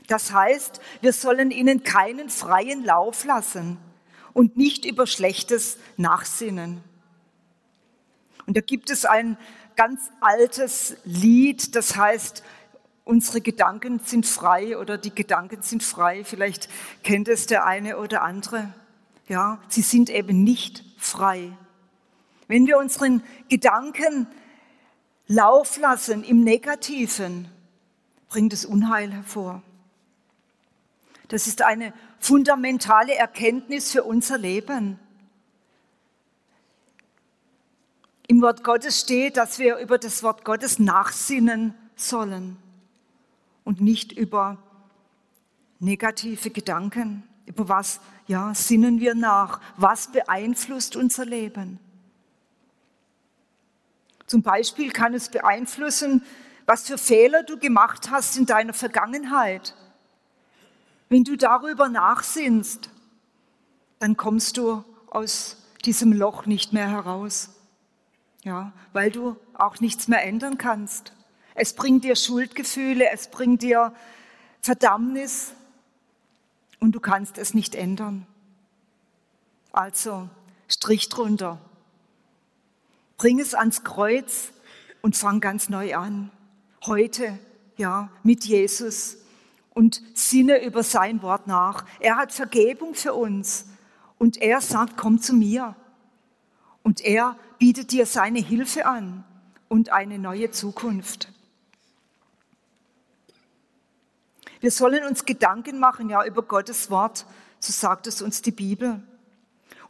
Das 0.07 0.33
heißt, 0.33 0.81
wir 1.01 1.13
sollen 1.13 1.51
ihnen 1.51 1.83
keinen 1.83 2.29
freien 2.29 2.83
Lauf 2.83 3.25
lassen 3.25 3.77
und 4.33 4.57
nicht 4.57 4.85
über 4.85 5.07
Schlechtes 5.07 5.77
nachsinnen. 5.97 6.83
Und 8.45 8.57
da 8.57 8.61
gibt 8.61 8.89
es 8.89 9.05
ein 9.05 9.37
ganz 9.75 10.11
altes 10.19 10.97
Lied, 11.05 11.75
das 11.75 11.95
heißt, 11.95 12.43
unsere 13.05 13.41
Gedanken 13.41 13.99
sind 13.99 14.25
frei 14.25 14.77
oder 14.77 14.97
die 14.97 15.13
Gedanken 15.13 15.61
sind 15.61 15.83
frei. 15.83 16.23
Vielleicht 16.23 16.69
kennt 17.03 17.27
es 17.27 17.47
der 17.47 17.65
eine 17.65 17.97
oder 17.97 18.21
andere. 18.21 18.73
Ja, 19.27 19.59
sie 19.69 19.81
sind 19.81 20.09
eben 20.09 20.43
nicht 20.43 20.83
frei. 20.97 21.51
Wenn 22.47 22.67
wir 22.67 22.77
unseren 22.77 23.23
Gedanken 23.49 24.27
Lauf 25.27 25.77
lassen 25.77 26.23
im 26.23 26.43
Negativen, 26.43 27.47
bringt 28.27 28.51
es 28.51 28.65
Unheil 28.65 29.11
hervor. 29.13 29.63
Das 31.33 31.47
ist 31.47 31.63
eine 31.63 31.93
fundamentale 32.19 33.15
Erkenntnis 33.15 33.91
für 33.91 34.03
unser 34.03 34.37
Leben. 34.37 34.99
Im 38.27 38.39
Wort 38.43 38.63
Gottes 38.63 38.99
steht, 38.99 39.37
dass 39.37 39.57
wir 39.57 39.77
über 39.77 39.97
das 39.97 40.21
Wort 40.21 40.45
Gottes 40.45 40.77
nachsinnen 40.77 41.73
sollen 41.95 42.57
und 43.63 43.81
nicht 43.81 44.11
über 44.11 44.59
negative 45.79 46.51
Gedanken. 46.51 47.23
Über 47.47 47.67
was, 47.67 47.99
ja, 48.27 48.53
sinnen 48.53 48.99
wir 48.99 49.15
nach? 49.15 49.59
Was 49.75 50.11
beeinflusst 50.11 50.95
unser 50.95 51.25
Leben? 51.25 51.79
Zum 54.27 54.43
Beispiel 54.43 54.91
kann 54.91 55.15
es 55.15 55.29
beeinflussen, 55.29 56.23
was 56.67 56.85
für 56.85 56.99
Fehler 56.99 57.41
du 57.41 57.57
gemacht 57.57 58.11
hast 58.11 58.37
in 58.37 58.45
deiner 58.45 58.73
Vergangenheit 58.73 59.73
wenn 61.13 61.23
du 61.23 61.37
darüber 61.37 61.89
nachsinnst, 61.89 62.89
dann 63.99 64.17
kommst 64.17 64.57
du 64.57 64.83
aus 65.11 65.57
diesem 65.85 66.11
Loch 66.11 66.47
nicht 66.47 66.73
mehr 66.73 66.89
heraus. 66.89 67.51
Ja, 68.41 68.73
weil 68.93 69.11
du 69.11 69.37
auch 69.53 69.79
nichts 69.79 70.07
mehr 70.07 70.23
ändern 70.23 70.57
kannst. 70.57 71.13
Es 71.53 71.73
bringt 71.73 72.03
dir 72.03 72.15
Schuldgefühle, 72.15 73.11
es 73.11 73.27
bringt 73.29 73.61
dir 73.61 73.93
Verdammnis 74.61 75.53
und 76.79 76.93
du 76.93 76.99
kannst 76.99 77.37
es 77.37 77.53
nicht 77.53 77.75
ändern. 77.75 78.25
Also 79.71 80.27
Strich 80.67 81.09
drunter. 81.09 81.61
Bring 83.17 83.39
es 83.39 83.53
ans 83.53 83.83
Kreuz 83.83 84.51
und 85.03 85.15
fang 85.15 85.41
ganz 85.41 85.69
neu 85.69 85.95
an. 85.95 86.31
Heute, 86.87 87.37
ja, 87.77 88.09
mit 88.23 88.45
Jesus 88.45 89.17
und 89.73 90.01
sinne 90.13 90.63
über 90.63 90.83
sein 90.83 91.21
Wort 91.21 91.47
nach. 91.47 91.85
Er 91.99 92.17
hat 92.17 92.31
Vergebung 92.31 92.93
für 92.93 93.13
uns 93.13 93.65
und 94.17 94.41
er 94.41 94.61
sagt, 94.61 94.97
komm 94.97 95.19
zu 95.19 95.33
mir. 95.33 95.75
Und 96.83 97.01
er 97.01 97.37
bietet 97.59 97.91
dir 97.91 98.05
seine 98.05 98.39
Hilfe 98.39 98.85
an 98.85 99.23
und 99.69 99.89
eine 99.89 100.19
neue 100.19 100.51
Zukunft. 100.51 101.29
Wir 104.59 104.71
sollen 104.71 105.03
uns 105.05 105.25
Gedanken 105.25 105.79
machen, 105.79 106.09
ja, 106.09 106.23
über 106.25 106.41
Gottes 106.41 106.89
Wort, 106.89 107.25
so 107.59 107.73
sagt 107.73 108.07
es 108.07 108.21
uns 108.21 108.41
die 108.41 108.51
Bibel. 108.51 109.01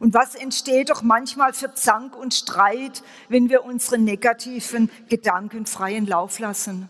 Und 0.00 0.14
was 0.14 0.34
entsteht 0.34 0.90
doch 0.90 1.02
manchmal 1.02 1.52
für 1.52 1.74
Zank 1.74 2.16
und 2.16 2.34
Streit, 2.34 3.02
wenn 3.28 3.48
wir 3.48 3.64
unsere 3.64 3.98
negativen 3.98 4.90
Gedanken 5.08 5.66
freien 5.66 6.06
Lauf 6.06 6.38
lassen? 6.38 6.88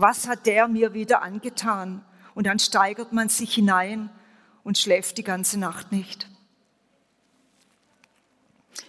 Was 0.00 0.28
hat 0.28 0.46
der 0.46 0.68
mir 0.68 0.94
wieder 0.94 1.22
angetan? 1.22 2.04
Und 2.34 2.46
dann 2.46 2.58
steigert 2.58 3.12
man 3.12 3.28
sich 3.28 3.54
hinein 3.54 4.10
und 4.62 4.78
schläft 4.78 5.18
die 5.18 5.24
ganze 5.24 5.58
Nacht 5.58 5.92
nicht. 5.92 6.28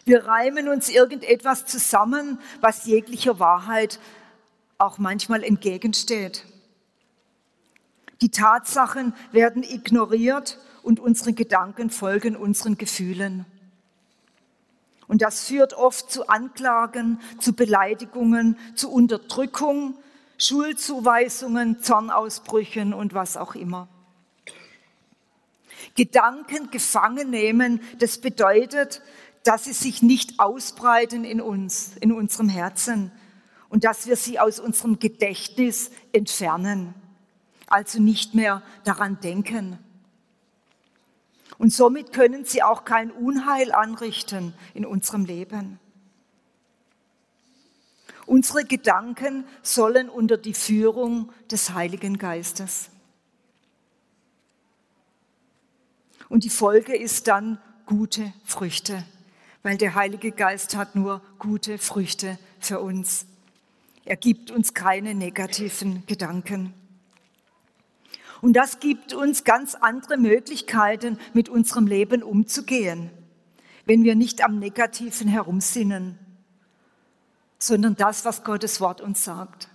Wir 0.06 0.26
reimen 0.26 0.68
uns 0.68 0.90
irgendetwas 0.90 1.66
zusammen, 1.66 2.40
was 2.60 2.86
jeglicher 2.86 3.40
Wahrheit 3.40 4.00
auch 4.78 4.98
manchmal 4.98 5.44
entgegensteht. 5.44 6.46
Die 8.22 8.30
Tatsachen 8.30 9.14
werden 9.32 9.64
ignoriert 9.64 10.60
und 10.84 11.00
unsere 11.00 11.34
Gedanken 11.34 11.90
folgen 11.90 12.36
unseren 12.36 12.78
Gefühlen. 12.78 13.46
Und 15.08 15.22
das 15.22 15.46
führt 15.46 15.74
oft 15.74 16.12
zu 16.12 16.28
Anklagen, 16.30 17.20
zu 17.40 17.54
Beleidigungen, 17.54 18.58
zu 18.76 18.92
Unterdrückung, 18.92 19.96
Schuldzuweisungen, 20.42 21.82
Zornausbrüchen 21.82 22.94
und 22.94 23.14
was 23.14 23.38
auch 23.38 23.56
immer. 23.56 23.88
Gedanken 25.96 26.72
gefangen 26.72 27.30
nehmen, 27.30 27.82
das 28.00 28.20
bedeutet, 28.20 29.02
dass 29.44 29.66
sie 29.66 29.74
sich 29.74 30.02
nicht 30.02 30.40
ausbreiten 30.40 31.26
in 31.26 31.42
uns, 31.42 31.92
in 32.00 32.12
unserem 32.12 32.50
Herzen 32.50 33.12
und 33.70 33.84
dass 33.84 34.08
wir 34.08 34.16
sie 34.16 34.40
aus 34.40 34.60
unserem 34.60 35.00
Gedächtnis 35.00 35.92
entfernen, 36.12 36.94
also 37.68 38.02
nicht 38.02 38.36
mehr 38.36 38.62
daran 38.84 39.20
denken. 39.22 39.80
Und 41.58 41.72
somit 41.72 42.14
können 42.14 42.46
sie 42.46 42.64
auch 42.64 42.86
kein 42.86 43.12
Unheil 43.12 43.72
anrichten 43.72 44.54
in 44.74 44.86
unserem 44.86 45.26
Leben. 45.26 45.80
Unsere 48.32 48.64
Gedanken 48.64 49.44
sollen 49.62 50.08
unter 50.08 50.38
die 50.38 50.54
Führung 50.54 51.34
des 51.52 51.74
Heiligen 51.74 52.18
Geistes. 52.18 52.90
Und 56.30 56.46
die 56.46 56.50
Folge 56.50 56.96
ist 56.96 57.28
dann 57.28 57.60
gute 57.86 58.32
Früchte, 58.46 59.04
weil 59.64 59.78
der 59.78 59.96
Heilige 59.96 60.32
Geist 60.32 60.78
hat 60.78 60.96
nur 60.96 61.22
gute 61.40 61.78
Früchte 61.78 62.40
für 62.58 62.80
uns. 62.80 63.26
Er 64.06 64.16
gibt 64.16 64.50
uns 64.50 64.74
keine 64.74 65.14
negativen 65.14 66.06
Gedanken. 66.06 66.74
Und 68.42 68.54
das 68.54 68.80
gibt 68.80 69.14
uns 69.14 69.44
ganz 69.44 69.76
andere 69.76 70.16
Möglichkeiten, 70.16 71.20
mit 71.34 71.50
unserem 71.50 71.86
Leben 71.86 72.24
umzugehen, 72.24 73.10
wenn 73.86 74.06
wir 74.06 74.16
nicht 74.16 74.42
am 74.42 74.58
Negativen 74.58 75.28
herumsinnen, 75.28 76.18
sondern 77.62 77.96
das, 77.96 78.26
was 78.26 78.44
Gottes 78.44 78.82
Wort 78.82 79.02
uns 79.02 79.24
sagt. 79.24 79.70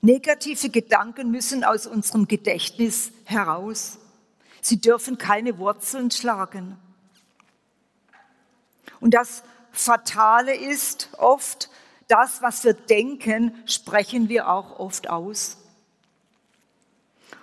Negative 0.00 0.70
Gedanken 0.70 1.30
müssen 1.30 1.64
aus 1.64 1.86
unserem 1.86 2.26
Gedächtnis 2.26 3.12
heraus. 3.24 3.98
Sie 4.62 4.80
dürfen 4.80 5.18
keine 5.18 5.58
Wurzeln 5.58 6.10
schlagen. 6.10 6.78
Und 9.00 9.12
das 9.12 9.42
Fatale 9.70 10.54
ist 10.56 11.10
oft, 11.18 11.68
das, 12.06 12.40
was 12.40 12.64
wir 12.64 12.72
denken, 12.72 13.54
sprechen 13.66 14.30
wir 14.30 14.48
auch 14.48 14.78
oft 14.78 15.10
aus. 15.10 15.58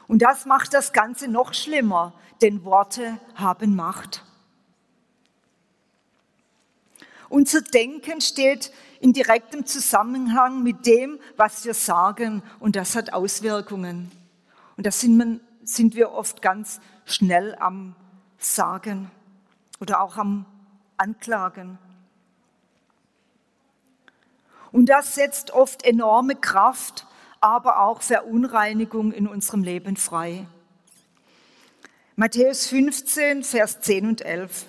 Und 0.08 0.24
das 0.24 0.46
macht 0.46 0.74
das 0.74 0.92
Ganze 0.92 1.28
noch 1.28 1.54
schlimmer, 1.54 2.14
denn 2.42 2.64
Worte 2.64 3.20
haben 3.36 3.76
Macht. 3.76 4.24
Unser 7.30 7.62
Denken 7.62 8.22
steht 8.22 8.72
in 9.00 9.14
direktem 9.14 9.66
Zusammenhang 9.66 10.64
mit 10.64 10.86
dem, 10.86 11.20
was 11.38 11.66
wir 11.66 11.74
sagen, 11.74 12.44
und 12.60 12.76
das 12.76 12.96
hat 12.96 13.14
Auswirkungen. 13.14 14.12
Und 14.78 14.86
da 14.86 14.92
sind, 14.92 15.42
sind 15.64 15.96
wir 15.96 16.12
oft 16.12 16.42
ganz 16.42 16.80
schnell 17.06 17.56
am 17.60 17.96
Sagen 18.38 19.12
oder 19.80 20.02
auch 20.02 20.18
am 20.18 20.46
Anklagen. 20.98 21.78
Und 24.72 24.88
das 24.88 25.16
setzt 25.16 25.52
oft 25.52 25.84
enorme 25.84 26.36
Kraft 26.36 27.08
aber 27.46 27.80
auch 27.82 28.02
Verunreinigung 28.02 29.12
in 29.12 29.28
unserem 29.28 29.62
Leben 29.62 29.98
frei. 29.98 30.48
Matthäus 32.16 32.66
15, 32.68 33.44
Vers 33.44 33.82
10 33.82 34.08
und 34.08 34.22
11. 34.22 34.66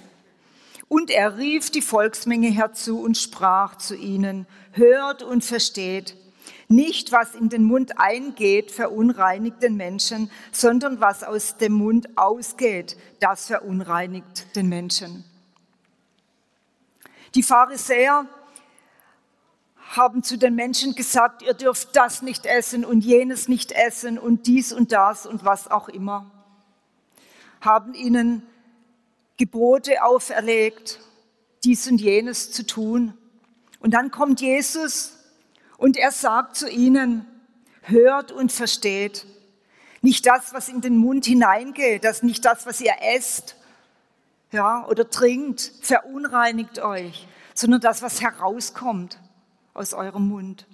Und 0.89 1.11
er 1.11 1.37
rief 1.37 1.71
die 1.71 1.83
Volksmenge 1.83 2.49
herzu 2.49 3.01
und 3.01 3.19
sprach 3.19 3.77
zu 3.77 3.97
ihnen, 3.97 4.47
hört 4.73 5.23
und 5.23 5.45
versteht, 5.45 6.17
nicht 6.69 7.13
was 7.13 7.35
in 7.35 7.49
den 7.49 7.65
Mund 7.65 7.99
eingeht, 7.99 8.71
verunreinigt 8.71 9.63
den 9.63 9.77
Menschen, 9.77 10.31
sondern 10.53 11.01
was 11.01 11.23
aus 11.23 11.57
dem 11.57 11.73
Mund 11.73 12.17
ausgeht, 12.17 12.97
das 13.21 13.47
verunreinigt 13.47 14.55
den 14.57 14.69
Menschen. 14.69 15.25
Die 17.35 17.43
Pharisäer 17.43 18.27
haben 19.95 20.23
zu 20.23 20.37
den 20.37 20.55
Menschen 20.55 20.95
gesagt, 20.95 21.43
ihr 21.43 21.55
dürft 21.55 21.95
das 21.95 22.23
nicht 22.23 22.47
essen 22.47 22.85
und 22.85 23.05
jenes 23.05 23.49
nicht 23.49 23.73
essen 23.73 24.19
und 24.19 24.47
dies 24.47 24.73
und 24.73 24.93
das 24.93 25.27
und 25.27 25.45
was 25.45 25.71
auch 25.71 25.89
immer. 25.89 26.31
Haben 27.61 27.95
ihnen 27.95 28.43
Gebote 29.37 30.03
auferlegt, 30.03 31.01
dies 31.65 31.87
und 31.89 32.01
jenes 32.01 32.53
zu 32.53 32.67
tun. 32.67 33.15
Und 33.81 33.93
dann 33.93 34.11
kommt 34.11 34.41
Jesus 34.41 35.19
und 35.77 35.97
er 35.97 36.13
sagt 36.13 36.57
zu 36.57 36.69
ihnen, 36.69 37.27
hört 37.83 38.33
und 38.33 38.53
versteht. 38.53 39.27
Nicht 40.03 40.27
das, 40.27 40.55
was 40.55 40.69
in 40.69 40.81
den 40.81 40.97
Mund 40.99 41.27
hineingeht, 41.27 42.05
das 42.05 42.23
nicht 42.23 42.45
das, 42.45 42.67
was 42.67 42.81
ihr 42.81 42.95
esst 43.15 43.57
ja, 44.53 44.87
oder 44.87 45.11
trinkt, 45.11 45.73
verunreinigt 45.83 46.79
euch, 46.79 47.27
sondern 47.55 47.81
das, 47.81 48.03
was 48.03 48.21
herauskommt 48.21 49.21
aus 49.75 49.93
eurem 49.93 50.29
Mund. 50.29 50.67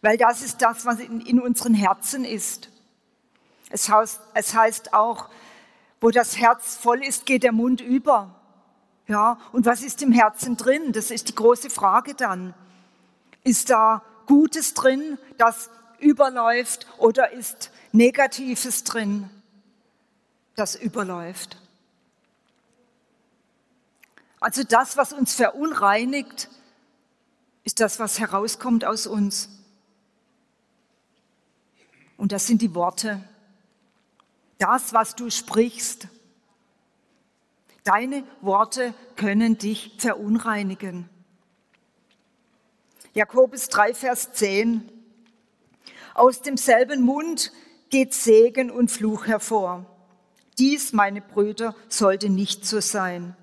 Weil 0.00 0.16
das 0.16 0.42
ist 0.42 0.62
das, 0.62 0.86
was 0.86 1.00
in, 1.00 1.20
in 1.20 1.40
unseren 1.40 1.74
Herzen 1.74 2.24
ist. 2.24 2.70
Es 3.70 3.88
heißt, 3.88 4.20
es 4.34 4.54
heißt 4.54 4.94
auch, 4.94 5.28
wo 6.00 6.10
das 6.10 6.38
Herz 6.38 6.76
voll 6.76 7.02
ist, 7.02 7.26
geht 7.26 7.42
der 7.42 7.52
Mund 7.52 7.80
über. 7.80 8.34
Ja, 9.06 9.38
und 9.52 9.64
was 9.66 9.82
ist 9.82 10.02
im 10.02 10.12
Herzen 10.12 10.56
drin? 10.56 10.92
Das 10.92 11.10
ist 11.10 11.28
die 11.28 11.34
große 11.34 11.70
Frage 11.70 12.14
dann. 12.14 12.54
Ist 13.42 13.70
da 13.70 14.02
Gutes 14.26 14.74
drin, 14.74 15.18
das 15.38 15.70
überläuft, 15.98 16.86
oder 16.98 17.32
ist 17.32 17.70
Negatives 17.92 18.84
drin, 18.84 19.30
das 20.54 20.74
überläuft? 20.74 21.56
Also 24.40 24.62
das, 24.62 24.96
was 24.96 25.12
uns 25.12 25.34
verunreinigt, 25.34 26.48
ist 27.64 27.80
das, 27.80 27.98
was 27.98 28.20
herauskommt 28.20 28.84
aus 28.84 29.06
uns. 29.06 29.48
Und 32.16 32.32
das 32.32 32.46
sind 32.46 32.62
die 32.62 32.74
Worte. 32.74 33.22
Das, 34.58 34.92
was 34.92 35.14
du 35.14 35.30
sprichst. 35.30 36.08
Deine 37.84 38.24
Worte 38.40 38.92
können 39.16 39.56
dich 39.56 39.94
verunreinigen. 39.98 41.08
Jakobus 43.14 43.68
3, 43.68 43.94
Vers 43.94 44.32
10. 44.32 44.90
Aus 46.14 46.42
demselben 46.42 47.02
Mund 47.02 47.52
geht 47.90 48.12
Segen 48.12 48.70
und 48.70 48.90
Fluch 48.90 49.26
hervor. 49.26 49.86
Dies, 50.58 50.92
meine 50.92 51.20
Brüder, 51.20 51.74
sollte 51.88 52.28
nicht 52.28 52.66
so 52.66 52.80
sein. 52.80 53.36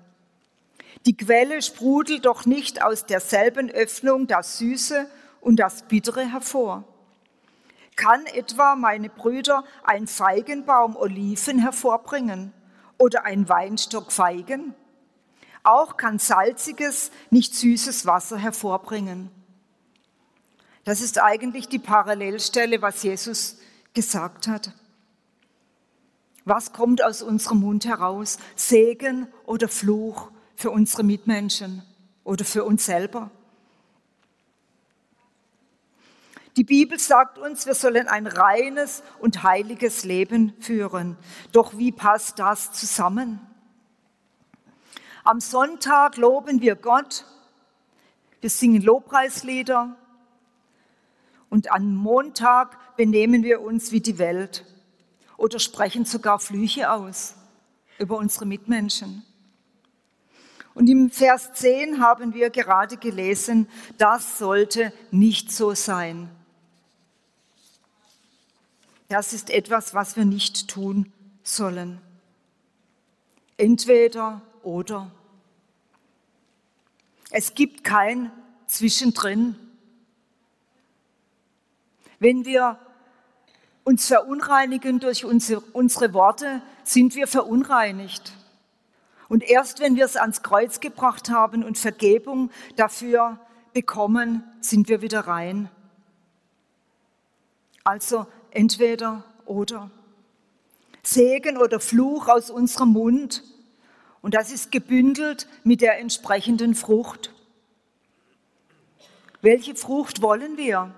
Die 1.06 1.16
Quelle 1.16 1.62
sprudelt 1.62 2.26
doch 2.26 2.46
nicht 2.46 2.82
aus 2.82 3.06
derselben 3.06 3.70
Öffnung 3.70 4.26
das 4.26 4.58
Süße 4.58 5.08
und 5.40 5.56
das 5.56 5.82
Bittere 5.88 6.30
hervor. 6.30 6.84
Kann 7.96 8.26
etwa, 8.26 8.76
meine 8.76 9.08
Brüder, 9.08 9.64
ein 9.82 10.06
Feigenbaum 10.06 10.96
Oliven 10.96 11.58
hervorbringen 11.58 12.52
oder 12.98 13.24
ein 13.24 13.48
Weinstock 13.48 14.12
Feigen? 14.12 14.74
Auch 15.62 15.96
kann 15.96 16.18
salziges, 16.18 17.10
nicht 17.30 17.54
süßes 17.54 18.06
Wasser 18.06 18.36
hervorbringen. 18.36 19.30
Das 20.84 21.00
ist 21.00 21.20
eigentlich 21.20 21.68
die 21.68 21.80
Parallelstelle, 21.80 22.80
was 22.82 23.02
Jesus 23.02 23.58
gesagt 23.94 24.46
hat. 24.46 24.72
Was 26.44 26.72
kommt 26.72 27.02
aus 27.02 27.22
unserem 27.22 27.60
Mund 27.60 27.86
heraus? 27.86 28.38
Segen 28.54 29.26
oder 29.46 29.68
Fluch? 29.68 30.30
für 30.56 30.70
unsere 30.70 31.04
Mitmenschen 31.04 31.82
oder 32.24 32.44
für 32.44 32.64
uns 32.64 32.86
selber. 32.86 33.30
Die 36.56 36.64
Bibel 36.64 36.98
sagt 36.98 37.36
uns, 37.36 37.66
wir 37.66 37.74
sollen 37.74 38.08
ein 38.08 38.26
reines 38.26 39.02
und 39.20 39.42
heiliges 39.42 40.04
Leben 40.04 40.54
führen. 40.58 41.18
Doch 41.52 41.76
wie 41.76 41.92
passt 41.92 42.38
das 42.38 42.72
zusammen? 42.72 43.40
Am 45.22 45.40
Sonntag 45.40 46.16
loben 46.16 46.62
wir 46.62 46.76
Gott, 46.76 47.26
wir 48.40 48.48
singen 48.48 48.80
Lobpreislieder 48.80 49.96
und 51.50 51.70
am 51.72 51.94
Montag 51.94 52.96
benehmen 52.96 53.42
wir 53.42 53.60
uns 53.60 53.92
wie 53.92 54.00
die 54.00 54.18
Welt 54.18 54.64
oder 55.36 55.58
sprechen 55.58 56.06
sogar 56.06 56.38
Flüche 56.38 56.90
aus 56.90 57.34
über 57.98 58.16
unsere 58.16 58.46
Mitmenschen. 58.46 59.24
Und 60.74 60.88
im 60.88 61.10
Vers 61.10 61.52
10 61.54 62.00
haben 62.00 62.32
wir 62.32 62.50
gerade 62.50 62.96
gelesen, 62.96 63.68
das 63.98 64.38
sollte 64.38 64.92
nicht 65.10 65.50
so 65.50 65.74
sein. 65.74 66.30
Das 69.08 69.32
ist 69.32 69.50
etwas, 69.50 69.94
was 69.94 70.16
wir 70.16 70.24
nicht 70.24 70.68
tun 70.68 71.12
sollen. 71.42 72.00
Entweder 73.56 74.42
oder. 74.62 75.10
Es 77.30 77.54
gibt 77.54 77.84
kein 77.84 78.30
Zwischendrin. 78.66 79.56
Wenn 82.18 82.44
wir 82.44 82.78
uns 83.84 84.08
verunreinigen 84.08 84.98
durch 84.98 85.24
unsere 85.24 86.12
Worte, 86.12 86.60
sind 86.82 87.14
wir 87.14 87.28
verunreinigt. 87.28 88.32
Und 89.28 89.44
erst 89.44 89.80
wenn 89.80 89.96
wir 89.96 90.04
es 90.04 90.16
ans 90.16 90.42
Kreuz 90.42 90.80
gebracht 90.80 91.30
haben 91.30 91.62
und 91.62 91.78
Vergebung 91.78 92.50
dafür 92.76 93.38
bekommen, 93.72 94.42
sind 94.60 94.88
wir 94.88 95.02
wieder 95.02 95.20
rein. 95.20 95.68
Also 97.84 98.26
entweder 98.56 99.22
oder. 99.44 99.90
Segen 101.02 101.58
oder 101.58 101.78
Fluch 101.78 102.28
aus 102.28 102.50
unserem 102.50 102.90
Mund. 102.90 103.44
Und 104.22 104.34
das 104.34 104.50
ist 104.50 104.72
gebündelt 104.72 105.46
mit 105.62 105.82
der 105.82 106.00
entsprechenden 106.00 106.74
Frucht. 106.74 107.32
Welche 109.42 109.76
Frucht 109.76 110.22
wollen 110.22 110.56
wir? 110.56 110.92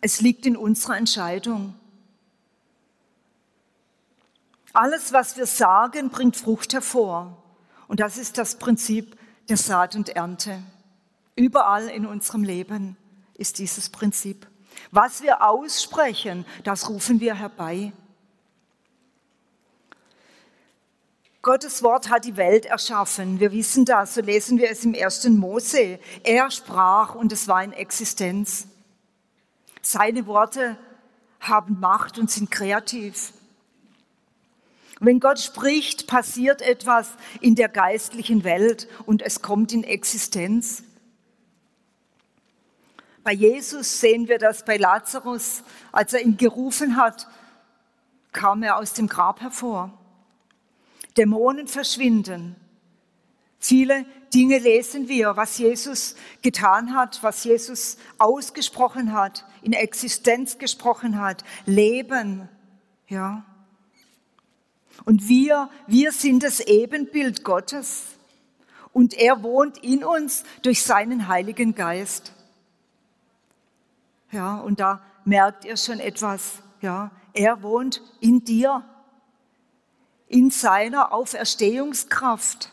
Es 0.00 0.20
liegt 0.20 0.46
in 0.46 0.56
unserer 0.56 0.96
Entscheidung. 0.96 1.74
Alles, 4.72 5.12
was 5.12 5.36
wir 5.36 5.46
sagen, 5.46 6.08
bringt 6.08 6.36
Frucht 6.36 6.72
hervor. 6.72 7.36
Und 7.86 8.00
das 8.00 8.16
ist 8.16 8.38
das 8.38 8.58
Prinzip 8.58 9.16
der 9.48 9.58
Saat 9.58 9.94
und 9.94 10.08
Ernte. 10.08 10.62
Überall 11.36 11.88
in 11.88 12.06
unserem 12.06 12.42
Leben 12.42 12.96
ist 13.34 13.58
dieses 13.58 13.90
Prinzip. 13.90 14.46
Was 14.90 15.22
wir 15.22 15.42
aussprechen, 15.42 16.44
das 16.64 16.88
rufen 16.88 17.20
wir 17.20 17.34
herbei. 17.34 17.92
Gottes 21.42 21.82
Wort 21.82 22.08
hat 22.08 22.24
die 22.24 22.36
Welt 22.36 22.66
erschaffen. 22.66 23.40
Wir 23.40 23.50
wissen 23.50 23.84
das, 23.84 24.14
so 24.14 24.20
lesen 24.20 24.58
wir 24.58 24.70
es 24.70 24.84
im 24.84 24.94
ersten 24.94 25.36
Mose. 25.38 25.98
Er 26.22 26.50
sprach 26.52 27.16
und 27.16 27.32
es 27.32 27.48
war 27.48 27.64
in 27.64 27.72
Existenz. 27.72 28.68
Seine 29.80 30.26
Worte 30.26 30.76
haben 31.40 31.80
Macht 31.80 32.18
und 32.18 32.30
sind 32.30 32.52
kreativ. 32.52 33.32
Wenn 35.00 35.18
Gott 35.18 35.40
spricht, 35.40 36.06
passiert 36.06 36.62
etwas 36.62 37.08
in 37.40 37.56
der 37.56 37.68
geistlichen 37.68 38.44
Welt 38.44 38.86
und 39.04 39.20
es 39.20 39.42
kommt 39.42 39.72
in 39.72 39.82
Existenz. 39.82 40.84
Bei 43.24 43.32
Jesus 43.32 44.00
sehen 44.00 44.28
wir 44.28 44.38
das 44.38 44.64
bei 44.64 44.76
Lazarus. 44.76 45.62
Als 45.92 46.12
er 46.12 46.22
ihn 46.22 46.36
gerufen 46.36 46.96
hat, 46.96 47.28
kam 48.32 48.62
er 48.62 48.76
aus 48.78 48.94
dem 48.94 49.06
Grab 49.06 49.40
hervor. 49.40 49.96
Dämonen 51.16 51.68
verschwinden. 51.68 52.56
Viele 53.58 54.06
Dinge 54.34 54.58
lesen 54.58 55.08
wir, 55.08 55.36
was 55.36 55.58
Jesus 55.58 56.16
getan 56.40 56.96
hat, 56.96 57.22
was 57.22 57.44
Jesus 57.44 57.96
ausgesprochen 58.18 59.12
hat, 59.12 59.44
in 59.62 59.72
Existenz 59.72 60.58
gesprochen 60.58 61.20
hat, 61.20 61.44
Leben, 61.66 62.48
ja. 63.08 63.44
Und 65.04 65.28
wir, 65.28 65.70
wir 65.86 66.12
sind 66.12 66.42
das 66.42 66.60
Ebenbild 66.60 67.44
Gottes. 67.44 68.04
Und 68.92 69.14
er 69.14 69.42
wohnt 69.42 69.78
in 69.78 70.04
uns 70.04 70.44
durch 70.62 70.82
seinen 70.82 71.28
Heiligen 71.28 71.74
Geist. 71.74 72.32
Ja, 74.32 74.56
und 74.56 74.80
da 74.80 75.02
merkt 75.24 75.66
ihr 75.66 75.76
schon 75.76 76.00
etwas. 76.00 76.62
Ja, 76.80 77.10
er 77.34 77.62
wohnt 77.62 78.02
in 78.20 78.42
dir, 78.44 78.82
in 80.26 80.50
seiner 80.50 81.12
Auferstehungskraft. 81.12 82.72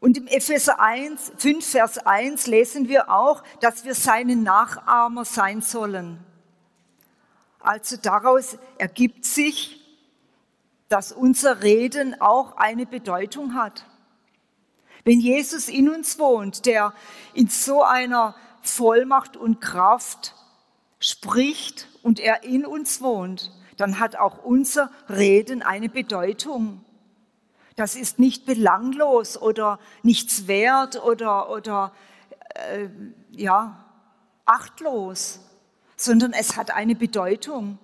Und 0.00 0.16
im 0.16 0.26
Epheser 0.26 0.80
1, 0.80 1.32
5, 1.38 1.66
Vers 1.66 1.98
1 1.98 2.46
lesen 2.46 2.88
wir 2.88 3.10
auch, 3.10 3.42
dass 3.60 3.84
wir 3.84 3.94
seine 3.94 4.36
Nachahmer 4.36 5.24
sein 5.24 5.60
sollen. 5.60 6.24
Also 7.60 7.96
daraus 7.96 8.58
ergibt 8.76 9.24
sich, 9.24 9.84
dass 10.88 11.12
unser 11.12 11.62
Reden 11.62 12.20
auch 12.20 12.56
eine 12.56 12.86
Bedeutung 12.86 13.54
hat. 13.54 13.84
Wenn 15.08 15.20
Jesus 15.20 15.70
in 15.70 15.88
uns 15.88 16.18
wohnt, 16.18 16.66
der 16.66 16.92
in 17.32 17.48
so 17.48 17.82
einer 17.82 18.34
Vollmacht 18.60 19.38
und 19.38 19.58
Kraft 19.58 20.34
spricht 21.00 21.88
und 22.02 22.20
er 22.20 22.44
in 22.44 22.66
uns 22.66 23.00
wohnt, 23.00 23.50
dann 23.78 24.00
hat 24.00 24.16
auch 24.16 24.44
unser 24.44 24.90
Reden 25.08 25.62
eine 25.62 25.88
Bedeutung. 25.88 26.84
Das 27.74 27.96
ist 27.96 28.18
nicht 28.18 28.44
belanglos 28.44 29.40
oder 29.40 29.78
nichts 30.02 30.46
wert 30.46 31.02
oder, 31.02 31.48
oder 31.48 31.94
äh, 32.70 32.90
ja, 33.30 33.82
achtlos, 34.44 35.40
sondern 35.96 36.34
es 36.34 36.54
hat 36.54 36.70
eine 36.70 36.94
Bedeutung. 36.94 37.78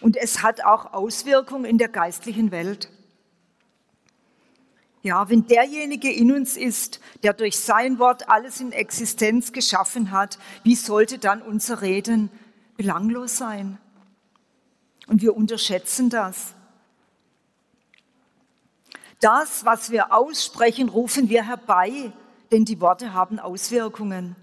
Und 0.00 0.16
es 0.16 0.42
hat 0.42 0.64
auch 0.64 0.94
Auswirkungen 0.94 1.64
in 1.64 1.78
der 1.78 1.90
geistlichen 1.90 2.50
Welt. 2.50 2.90
Ja, 5.06 5.28
wenn 5.28 5.46
derjenige 5.46 6.10
in 6.12 6.32
uns 6.32 6.56
ist, 6.56 6.98
der 7.22 7.32
durch 7.32 7.60
sein 7.60 8.00
Wort 8.00 8.28
alles 8.28 8.60
in 8.60 8.72
Existenz 8.72 9.52
geschaffen 9.52 10.10
hat, 10.10 10.36
wie 10.64 10.74
sollte 10.74 11.20
dann 11.20 11.42
unser 11.42 11.80
Reden 11.80 12.28
belanglos 12.76 13.36
sein? 13.36 13.78
Und 15.06 15.22
wir 15.22 15.36
unterschätzen 15.36 16.10
das. 16.10 16.56
Das, 19.20 19.64
was 19.64 19.92
wir 19.92 20.12
aussprechen, 20.12 20.88
rufen 20.88 21.28
wir 21.28 21.46
herbei, 21.46 22.10
denn 22.50 22.64
die 22.64 22.80
Worte 22.80 23.14
haben 23.14 23.38
Auswirkungen. 23.38 24.34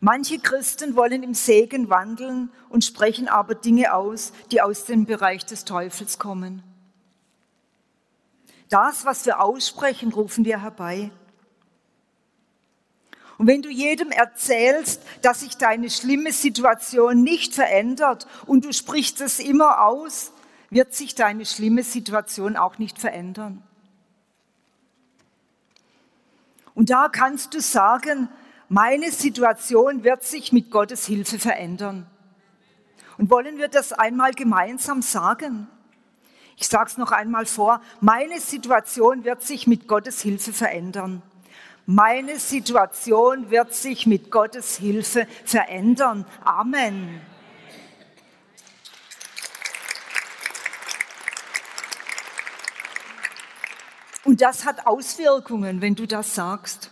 Manche 0.00 0.40
Christen 0.40 0.94
wollen 0.94 1.22
im 1.22 1.32
Segen 1.32 1.88
wandeln 1.88 2.50
und 2.68 2.84
sprechen 2.84 3.28
aber 3.28 3.54
Dinge 3.54 3.94
aus, 3.94 4.34
die 4.50 4.60
aus 4.60 4.84
dem 4.84 5.06
Bereich 5.06 5.46
des 5.46 5.64
Teufels 5.64 6.18
kommen. 6.18 6.62
Das, 8.68 9.04
was 9.04 9.24
wir 9.26 9.40
aussprechen, 9.40 10.12
rufen 10.12 10.44
wir 10.44 10.62
herbei. 10.62 11.10
Und 13.38 13.46
wenn 13.46 13.62
du 13.62 13.70
jedem 13.70 14.10
erzählst, 14.10 15.00
dass 15.22 15.40
sich 15.40 15.56
deine 15.56 15.90
schlimme 15.90 16.32
Situation 16.32 17.22
nicht 17.22 17.54
verändert 17.54 18.26
und 18.46 18.64
du 18.64 18.72
sprichst 18.72 19.20
es 19.20 19.38
immer 19.38 19.84
aus, 19.84 20.32
wird 20.70 20.92
sich 20.94 21.14
deine 21.14 21.46
schlimme 21.46 21.84
Situation 21.84 22.56
auch 22.56 22.78
nicht 22.78 22.98
verändern. 22.98 23.62
Und 26.74 26.90
da 26.90 27.08
kannst 27.08 27.54
du 27.54 27.60
sagen, 27.60 28.28
meine 28.68 29.10
Situation 29.10 30.04
wird 30.04 30.24
sich 30.24 30.52
mit 30.52 30.70
Gottes 30.70 31.06
Hilfe 31.06 31.38
verändern. 31.38 32.06
Und 33.16 33.30
wollen 33.30 33.56
wir 33.58 33.68
das 33.68 33.92
einmal 33.92 34.32
gemeinsam 34.32 35.00
sagen? 35.00 35.68
Ich 36.60 36.66
sage 36.66 36.90
es 36.90 36.98
noch 36.98 37.12
einmal 37.12 37.46
vor, 37.46 37.80
meine 38.00 38.40
Situation 38.40 39.22
wird 39.22 39.44
sich 39.44 39.68
mit 39.68 39.86
Gottes 39.86 40.20
Hilfe 40.20 40.52
verändern. 40.52 41.22
Meine 41.86 42.40
Situation 42.40 43.48
wird 43.50 43.74
sich 43.74 44.08
mit 44.08 44.32
Gottes 44.32 44.76
Hilfe 44.76 45.28
verändern. 45.44 46.26
Amen. 46.44 47.20
Und 54.24 54.40
das 54.40 54.64
hat 54.64 54.84
Auswirkungen, 54.84 55.80
wenn 55.80 55.94
du 55.94 56.06
das 56.06 56.34
sagst. 56.34 56.90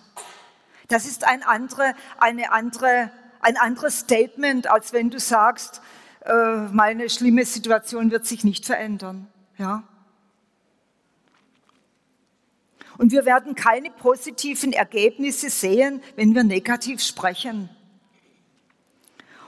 Das 0.87 1.07
ist 1.07 1.24
ein, 1.24 1.42
andere, 1.42 1.94
eine 2.18 2.52
andere, 2.52 3.11
ein 3.40 3.57
anderes 3.57 3.98
Statement, 3.98 4.70
als 4.70 4.92
wenn 4.92 5.11
du 5.11 5.18
sagst, 5.18 5.83
äh, 6.20 6.33
meine 6.70 7.11
schlimme 7.11 7.44
Situation 7.44 8.12
wird 8.12 8.26
sich 8.26 8.44
nicht 8.44 8.64
verändern. 8.64 9.26
Ja? 9.58 9.84
Und 12.98 13.12
wir 13.12 13.24
werden 13.26 13.54
keine 13.54 13.90
positiven 13.90 14.72
Ergebnisse 14.72 15.50
sehen, 15.50 16.02
wenn 16.16 16.34
wir 16.34 16.44
negativ 16.44 17.02
sprechen. 17.02 17.68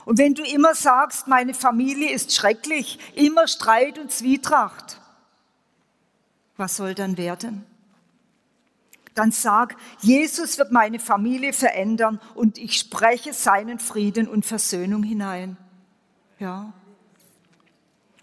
Und 0.05 0.17
wenn 0.17 0.33
du 0.33 0.43
immer 0.43 0.75
sagst, 0.75 1.27
meine 1.27 1.53
Familie 1.53 2.11
ist 2.11 2.33
schrecklich, 2.33 2.99
immer 3.15 3.47
Streit 3.47 3.97
und 3.97 4.11
Zwietracht, 4.11 4.99
was 6.57 6.75
soll 6.75 6.93
dann 6.95 7.17
werden? 7.17 7.65
dann 9.19 9.31
sag, 9.31 9.75
Jesus 9.99 10.57
wird 10.57 10.71
meine 10.71 10.97
Familie 10.97 11.51
verändern 11.51 12.21
und 12.35 12.57
ich 12.57 12.77
spreche 12.77 13.33
seinen 13.33 13.79
Frieden 13.79 14.29
und 14.29 14.45
Versöhnung 14.45 15.03
hinein. 15.03 15.57
Ja. 16.39 16.73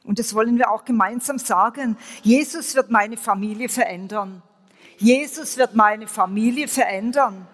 Und 0.07 0.19
das 0.19 0.35
wollen 0.35 0.57
wir 0.57 0.71
auch 0.71 0.85
gemeinsam 0.85 1.39
sagen. 1.39 1.97
Jesus 2.23 2.77
wird 2.77 2.91
meine 2.91 3.17
Familie 3.17 3.69
verändern. 3.69 4.43
Jesus 4.99 5.59
wird 5.59 5.75
meine 5.75 6.07
Familie 6.07 6.69
verändern. 6.69 7.47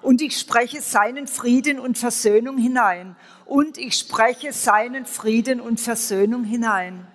Und 0.00 0.22
ich 0.22 0.38
spreche 0.38 0.80
seinen 0.80 1.26
Frieden 1.26 1.78
und 1.78 1.98
Versöhnung 1.98 2.56
hinein. 2.56 3.14
Und 3.44 3.78
ich 3.78 3.94
spreche 3.98 4.52
seinen 4.52 5.06
Frieden 5.06 5.60
und 5.60 5.80
Versöhnung 5.80 6.44
hinein. 6.44 7.06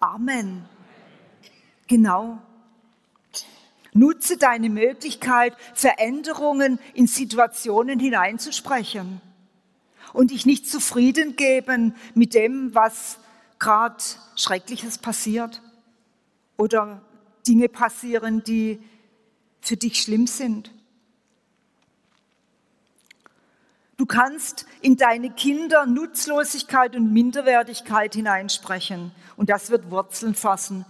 Amen. 0.00 0.64
Genau. 1.86 2.38
Nutze 3.92 4.38
deine 4.38 4.70
Möglichkeit, 4.70 5.54
Veränderungen 5.74 6.78
in 6.94 7.06
Situationen 7.06 8.00
hineinzusprechen 8.00 9.20
und 10.14 10.30
dich 10.30 10.46
nicht 10.46 10.68
zufrieden 10.68 11.36
geben 11.36 11.94
mit 12.14 12.34
dem, 12.34 12.74
was 12.74 13.18
gerade 13.58 14.02
Schreckliches 14.42 14.98
passiert 14.98 15.62
oder 16.56 17.02
Dinge 17.46 17.68
passieren, 17.68 18.42
die 18.42 18.82
für 19.60 19.76
dich 19.76 20.02
schlimm 20.02 20.26
sind. 20.26 20.72
Du 23.96 24.06
kannst 24.06 24.66
in 24.80 24.96
deine 24.96 25.30
Kinder 25.30 25.86
Nutzlosigkeit 25.86 26.96
und 26.96 27.12
Minderwertigkeit 27.12 28.14
hineinsprechen 28.14 29.12
und 29.36 29.48
das 29.48 29.70
wird 29.70 29.90
Wurzeln 29.90 30.34
fassen 30.34 30.84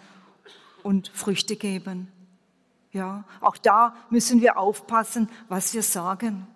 und 0.83 1.09
Früchte 1.09 1.57
geben. 1.57 2.09
Ja, 2.93 3.25
auch 3.41 3.59
da 3.59 3.95
müssen 4.09 4.41
wir 4.41 4.57
aufpassen, 4.57 5.29
was 5.49 5.75
wir 5.75 5.83
sagen. 5.83 6.47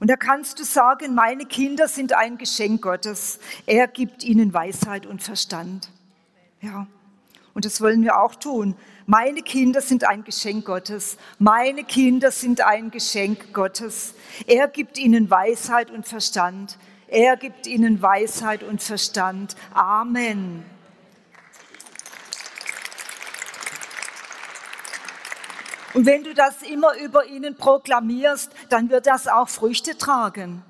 Und 0.00 0.08
da 0.08 0.16
kannst 0.16 0.60
du 0.60 0.64
sagen, 0.64 1.14
meine 1.14 1.44
Kinder 1.44 1.88
sind 1.88 2.12
ein 2.12 2.38
Geschenk 2.38 2.82
Gottes. 2.82 3.40
Er 3.66 3.88
gibt 3.88 4.22
ihnen 4.22 4.54
Weisheit 4.54 5.06
und 5.06 5.22
Verstand. 5.22 5.90
Ja. 6.60 6.86
Und 7.54 7.64
das 7.64 7.80
wollen 7.80 8.04
wir 8.04 8.20
auch 8.20 8.36
tun. 8.36 8.76
Meine 9.06 9.42
Kinder 9.42 9.80
sind 9.80 10.04
ein 10.04 10.22
Geschenk 10.22 10.66
Gottes. 10.66 11.16
Meine 11.40 11.82
Kinder 11.82 12.30
sind 12.30 12.60
ein 12.60 12.92
Geschenk 12.92 13.52
Gottes. 13.52 14.14
Er 14.46 14.68
gibt 14.68 14.98
ihnen 14.98 15.28
Weisheit 15.28 15.90
und 15.90 16.06
Verstand. 16.06 16.78
Er 17.08 17.36
gibt 17.36 17.66
ihnen 17.66 18.00
Weisheit 18.00 18.62
und 18.62 18.82
Verstand. 18.82 19.56
Amen. 19.72 20.62
Und 25.98 26.06
wenn 26.06 26.22
du 26.22 26.32
das 26.32 26.62
immer 26.62 26.96
über 26.96 27.26
ihnen 27.26 27.56
proklamierst, 27.56 28.52
dann 28.68 28.88
wird 28.88 29.08
das 29.08 29.26
auch 29.26 29.48
Früchte 29.48 29.98
tragen. 29.98 30.62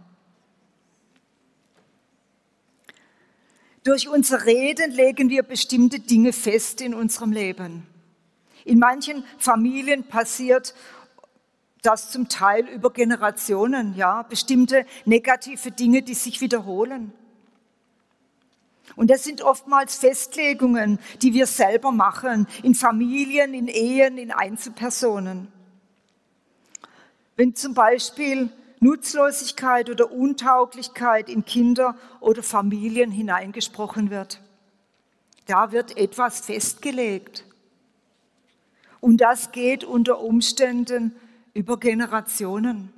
Durch 3.84 4.08
unser 4.08 4.46
Reden 4.46 4.90
legen 4.90 5.28
wir 5.28 5.42
bestimmte 5.42 6.00
Dinge 6.00 6.32
fest 6.32 6.80
in 6.80 6.94
unserem 6.94 7.32
Leben. 7.32 7.86
In 8.64 8.78
manchen 8.78 9.22
Familien 9.36 10.04
passiert 10.04 10.74
das 11.82 12.10
zum 12.10 12.30
Teil 12.30 12.66
über 12.66 12.90
Generationen, 12.90 13.94
ja, 13.96 14.22
bestimmte 14.22 14.86
negative 15.04 15.72
Dinge, 15.72 16.00
die 16.00 16.14
sich 16.14 16.40
wiederholen. 16.40 17.12
Und 18.96 19.10
das 19.10 19.24
sind 19.24 19.42
oftmals 19.42 19.96
Festlegungen, 19.96 20.98
die 21.22 21.34
wir 21.34 21.46
selber 21.46 21.92
machen, 21.92 22.46
in 22.62 22.74
Familien, 22.74 23.54
in 23.54 23.68
Ehen, 23.68 24.18
in 24.18 24.30
Einzelpersonen. 24.30 25.48
Wenn 27.36 27.54
zum 27.54 27.74
Beispiel 27.74 28.50
Nutzlosigkeit 28.80 29.90
oder 29.90 30.10
Untauglichkeit 30.12 31.28
in 31.28 31.44
Kinder 31.44 31.96
oder 32.20 32.42
Familien 32.42 33.10
hineingesprochen 33.10 34.10
wird, 34.10 34.40
da 35.46 35.72
wird 35.72 35.96
etwas 35.96 36.40
festgelegt. 36.40 37.44
Und 39.00 39.18
das 39.18 39.52
geht 39.52 39.84
unter 39.84 40.20
Umständen 40.20 41.14
über 41.54 41.78
Generationen. 41.78 42.92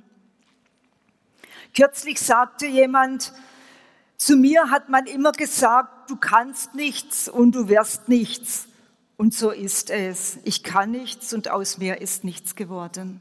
Kürzlich 1.75 2.19
sagte 2.19 2.65
jemand, 2.65 3.33
zu 4.21 4.35
mir 4.35 4.69
hat 4.69 4.87
man 4.87 5.07
immer 5.07 5.31
gesagt, 5.31 6.11
du 6.11 6.15
kannst 6.15 6.75
nichts 6.75 7.27
und 7.27 7.55
du 7.55 7.67
wirst 7.69 8.07
nichts. 8.07 8.67
Und 9.17 9.33
so 9.33 9.49
ist 9.49 9.89
es. 9.89 10.37
Ich 10.43 10.61
kann 10.61 10.91
nichts 10.91 11.33
und 11.33 11.49
aus 11.49 11.79
mir 11.79 12.01
ist 12.01 12.23
nichts 12.23 12.55
geworden. 12.55 13.19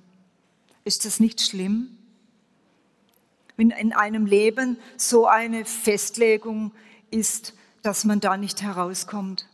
Ist 0.85 1.07
das 1.07 1.19
nicht 1.19 1.41
schlimm? 1.41 1.97
Wenn 3.57 3.71
in 3.71 3.95
einem 3.95 4.27
Leben 4.27 4.77
so 4.99 5.27
eine 5.27 5.65
Festlegung 5.65 6.71
ist, 7.11 7.55
dass 7.81 8.05
man 8.05 8.21
da 8.21 8.37
nicht 8.37 8.61
herauskommt. 8.61 9.49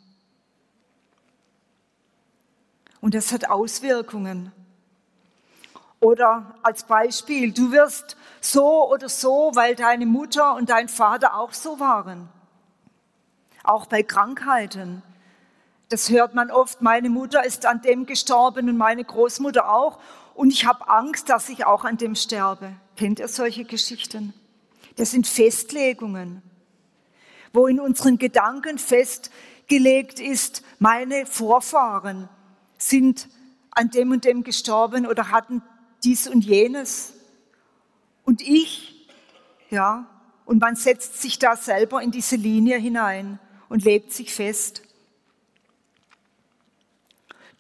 Und 3.00 3.14
das 3.14 3.30
hat 3.30 3.48
Auswirkungen. 3.48 4.50
Oder 6.06 6.54
als 6.62 6.84
Beispiel, 6.84 7.50
du 7.50 7.72
wirst 7.72 8.16
so 8.40 8.88
oder 8.92 9.08
so, 9.08 9.50
weil 9.54 9.74
deine 9.74 10.06
Mutter 10.06 10.54
und 10.54 10.70
dein 10.70 10.88
Vater 10.88 11.36
auch 11.36 11.52
so 11.52 11.80
waren. 11.80 12.28
Auch 13.64 13.86
bei 13.86 14.04
Krankheiten. 14.04 15.02
Das 15.88 16.08
hört 16.08 16.32
man 16.32 16.52
oft, 16.52 16.80
meine 16.80 17.10
Mutter 17.10 17.44
ist 17.44 17.66
an 17.66 17.82
dem 17.82 18.06
gestorben 18.06 18.68
und 18.68 18.76
meine 18.76 19.02
Großmutter 19.02 19.68
auch. 19.68 19.98
Und 20.34 20.52
ich 20.52 20.64
habe 20.64 20.88
Angst, 20.88 21.28
dass 21.28 21.48
ich 21.48 21.66
auch 21.66 21.82
an 21.84 21.96
dem 21.96 22.14
sterbe. 22.14 22.70
Kennt 22.94 23.18
ihr 23.18 23.26
solche 23.26 23.64
Geschichten? 23.64 24.32
Das 24.94 25.10
sind 25.10 25.26
Festlegungen, 25.26 26.40
wo 27.52 27.66
in 27.66 27.80
unseren 27.80 28.16
Gedanken 28.18 28.78
festgelegt 28.78 30.20
ist, 30.20 30.62
meine 30.78 31.26
Vorfahren 31.26 32.28
sind 32.78 33.28
an 33.72 33.90
dem 33.90 34.12
und 34.12 34.24
dem 34.24 34.44
gestorben 34.44 35.04
oder 35.04 35.32
hatten 35.32 35.62
dies 36.06 36.28
und 36.28 36.44
jenes. 36.44 37.12
Und 38.24 38.40
ich, 38.40 39.08
ja, 39.70 40.06
und 40.44 40.60
man 40.60 40.76
setzt 40.76 41.20
sich 41.20 41.38
da 41.38 41.56
selber 41.56 42.00
in 42.00 42.12
diese 42.12 42.36
Linie 42.36 42.78
hinein 42.78 43.40
und 43.68 43.84
lebt 43.84 44.12
sich 44.12 44.32
fest. 44.32 44.82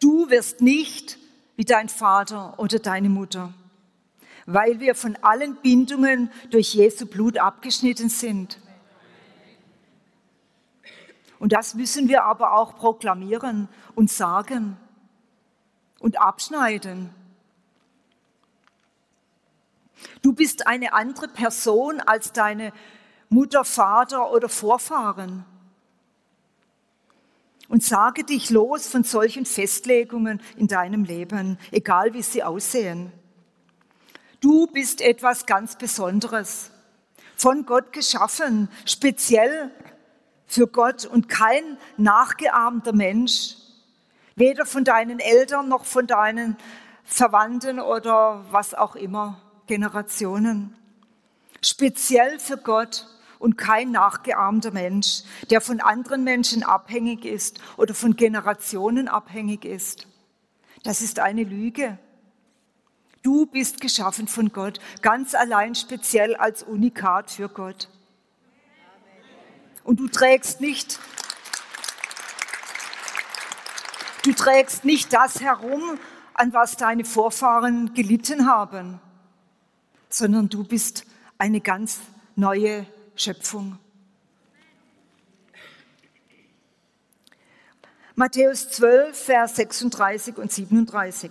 Du 0.00 0.30
wirst 0.30 0.60
nicht 0.60 1.18
wie 1.56 1.64
dein 1.64 1.88
Vater 1.88 2.58
oder 2.58 2.78
deine 2.78 3.08
Mutter, 3.08 3.52
weil 4.46 4.78
wir 4.78 4.94
von 4.94 5.16
allen 5.22 5.56
Bindungen 5.56 6.30
durch 6.50 6.74
Jesu 6.74 7.06
Blut 7.06 7.38
abgeschnitten 7.38 8.08
sind. 8.08 8.60
Und 11.38 11.52
das 11.52 11.74
müssen 11.74 12.08
wir 12.08 12.24
aber 12.24 12.52
auch 12.52 12.76
proklamieren 12.76 13.68
und 13.94 14.10
sagen 14.10 14.76
und 15.98 16.20
abschneiden. 16.20 17.10
Du 20.22 20.32
bist 20.32 20.66
eine 20.66 20.92
andere 20.92 21.28
Person 21.28 22.00
als 22.00 22.32
deine 22.32 22.72
Mutter, 23.28 23.64
Vater 23.64 24.32
oder 24.32 24.48
Vorfahren. 24.48 25.44
Und 27.68 27.82
sage 27.82 28.24
dich 28.24 28.50
los 28.50 28.86
von 28.86 29.02
solchen 29.02 29.44
Festlegungen 29.44 30.40
in 30.56 30.68
deinem 30.68 31.04
Leben, 31.04 31.58
egal 31.72 32.14
wie 32.14 32.22
sie 32.22 32.44
aussehen. 32.44 33.12
Du 34.40 34.68
bist 34.68 35.00
etwas 35.00 35.46
ganz 35.46 35.76
Besonderes, 35.76 36.70
von 37.34 37.66
Gott 37.66 37.92
geschaffen, 37.92 38.68
speziell 38.84 39.70
für 40.46 40.68
Gott 40.68 41.04
und 41.04 41.28
kein 41.28 41.76
nachgeahmter 41.96 42.92
Mensch, 42.92 43.56
weder 44.36 44.64
von 44.64 44.84
deinen 44.84 45.18
Eltern 45.18 45.68
noch 45.68 45.84
von 45.84 46.06
deinen 46.06 46.56
Verwandten 47.04 47.80
oder 47.80 48.44
was 48.50 48.74
auch 48.74 48.96
immer. 48.96 49.40
Generationen. 49.66 50.76
Speziell 51.60 52.38
für 52.38 52.56
Gott 52.56 53.06
und 53.38 53.58
kein 53.58 53.90
nachgeahmter 53.90 54.70
Mensch, 54.70 55.22
der 55.50 55.60
von 55.60 55.80
anderen 55.80 56.24
Menschen 56.24 56.62
abhängig 56.62 57.24
ist 57.24 57.60
oder 57.76 57.94
von 57.94 58.16
Generationen 58.16 59.08
abhängig 59.08 59.64
ist. 59.64 60.06
Das 60.84 61.00
ist 61.00 61.18
eine 61.18 61.42
Lüge. 61.42 61.98
Du 63.22 63.46
bist 63.46 63.80
geschaffen 63.80 64.28
von 64.28 64.52
Gott, 64.52 64.78
ganz 65.02 65.34
allein 65.34 65.74
speziell 65.74 66.36
als 66.36 66.62
Unikat 66.62 67.30
für 67.30 67.48
Gott. 67.48 67.88
Und 69.82 69.98
du 69.98 70.08
trägst 70.08 70.60
nicht, 70.60 71.00
du 74.22 74.32
trägst 74.32 74.84
nicht 74.84 75.12
das 75.12 75.40
herum, 75.40 75.98
an 76.34 76.52
was 76.52 76.76
deine 76.76 77.04
Vorfahren 77.04 77.94
gelitten 77.94 78.46
haben 78.46 79.00
sondern 80.16 80.48
du 80.48 80.64
bist 80.64 81.04
eine 81.36 81.60
ganz 81.60 82.00
neue 82.36 82.86
Schöpfung. 83.16 83.78
Matthäus 88.14 88.70
12, 88.70 89.14
Vers 89.14 89.56
36 89.56 90.38
und 90.38 90.50
37. 90.50 91.30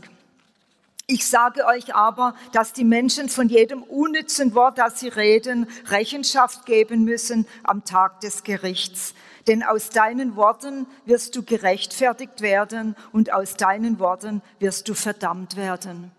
Ich 1.08 1.26
sage 1.26 1.66
euch 1.66 1.96
aber, 1.96 2.36
dass 2.52 2.74
die 2.74 2.84
Menschen 2.84 3.28
von 3.28 3.50
jedem 3.50 3.82
unnützen 3.82 4.54
Wort, 4.54 4.78
das 4.78 5.00
sie 5.00 5.08
reden, 5.08 5.68
Rechenschaft 5.88 6.68
geben 6.68 7.06
müssen 7.06 7.48
am 7.64 7.86
Tag 7.86 8.22
des 8.22 8.44
Gerichts. 8.44 9.16
Denn 9.48 9.64
aus 9.64 9.90
deinen 9.90 10.36
Worten 10.36 10.86
wirst 11.06 11.36
du 11.36 11.42
gerechtfertigt 11.42 12.42
werden 12.42 12.96
und 13.12 13.34
aus 13.34 13.56
deinen 13.56 13.98
Worten 13.98 14.44
wirst 14.60 14.88
du 14.88 14.94
verdammt 14.94 15.56
werden. 15.56 16.12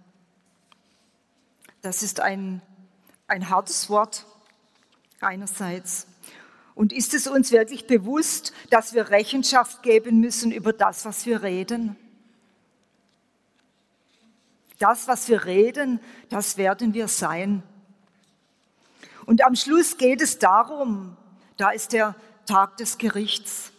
Das 1.87 2.03
ist 2.03 2.19
ein, 2.19 2.63
ein 3.29 3.49
hartes 3.49 3.89
Wort 3.89 4.27
einerseits. 5.21 6.09
Und 6.75 6.93
ist 6.93 7.15
es 7.15 7.29
uns 7.29 7.53
wirklich 7.53 7.87
bewusst, 7.87 8.53
dass 8.71 8.93
wir 8.93 9.11
Rechenschaft 9.11 9.85
geben 9.85 10.19
müssen 10.19 10.51
über 10.51 10.73
das, 10.73 11.05
was 11.05 11.27
wir 11.27 11.45
reden? 11.45 11.95
Das, 14.81 15.07
was 15.07 15.29
wir 15.29 15.45
reden, 15.45 16.01
das 16.29 16.57
werden 16.57 16.93
wir 16.93 17.07
sein. 17.07 17.63
Und 19.25 19.45
am 19.45 19.55
Schluss 19.55 19.97
geht 19.97 20.21
es 20.21 20.41
darum, 20.41 21.17
da 21.57 21.71
ist 21.71 21.93
der 21.93 22.17
Tag 22.47 22.79
des 22.79 22.99
Gerichts. 22.99 23.71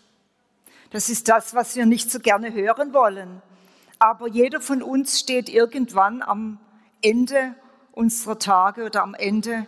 Das 0.91 1.09
ist 1.09 1.27
das, 1.27 1.53
was 1.55 1.75
wir 1.75 1.85
nicht 1.85 2.09
so 2.09 2.21
gerne 2.21 2.53
hören 2.53 2.93
wollen. 2.93 3.41
Aber 3.99 4.29
jeder 4.29 4.61
von 4.61 4.81
uns 4.81 5.19
steht 5.19 5.49
irgendwann 5.49 6.21
am 6.21 6.57
Ende 7.01 7.53
unserer 7.97 8.37
Tage 8.37 8.85
oder 8.85 9.01
am 9.01 9.15
Ende, 9.15 9.67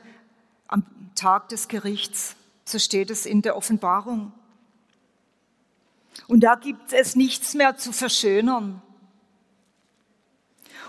am 0.68 0.86
Tag 1.16 1.50
des 1.50 1.68
Gerichts. 1.68 2.36
So 2.64 2.78
steht 2.78 3.10
es 3.10 3.26
in 3.26 3.42
der 3.42 3.58
Offenbarung. 3.58 4.32
Und 6.28 6.42
da 6.42 6.56
gibt 6.56 6.94
es 6.94 7.16
nichts 7.16 7.56
mehr 7.56 7.76
zu 7.78 7.92
verschönern. 7.92 8.82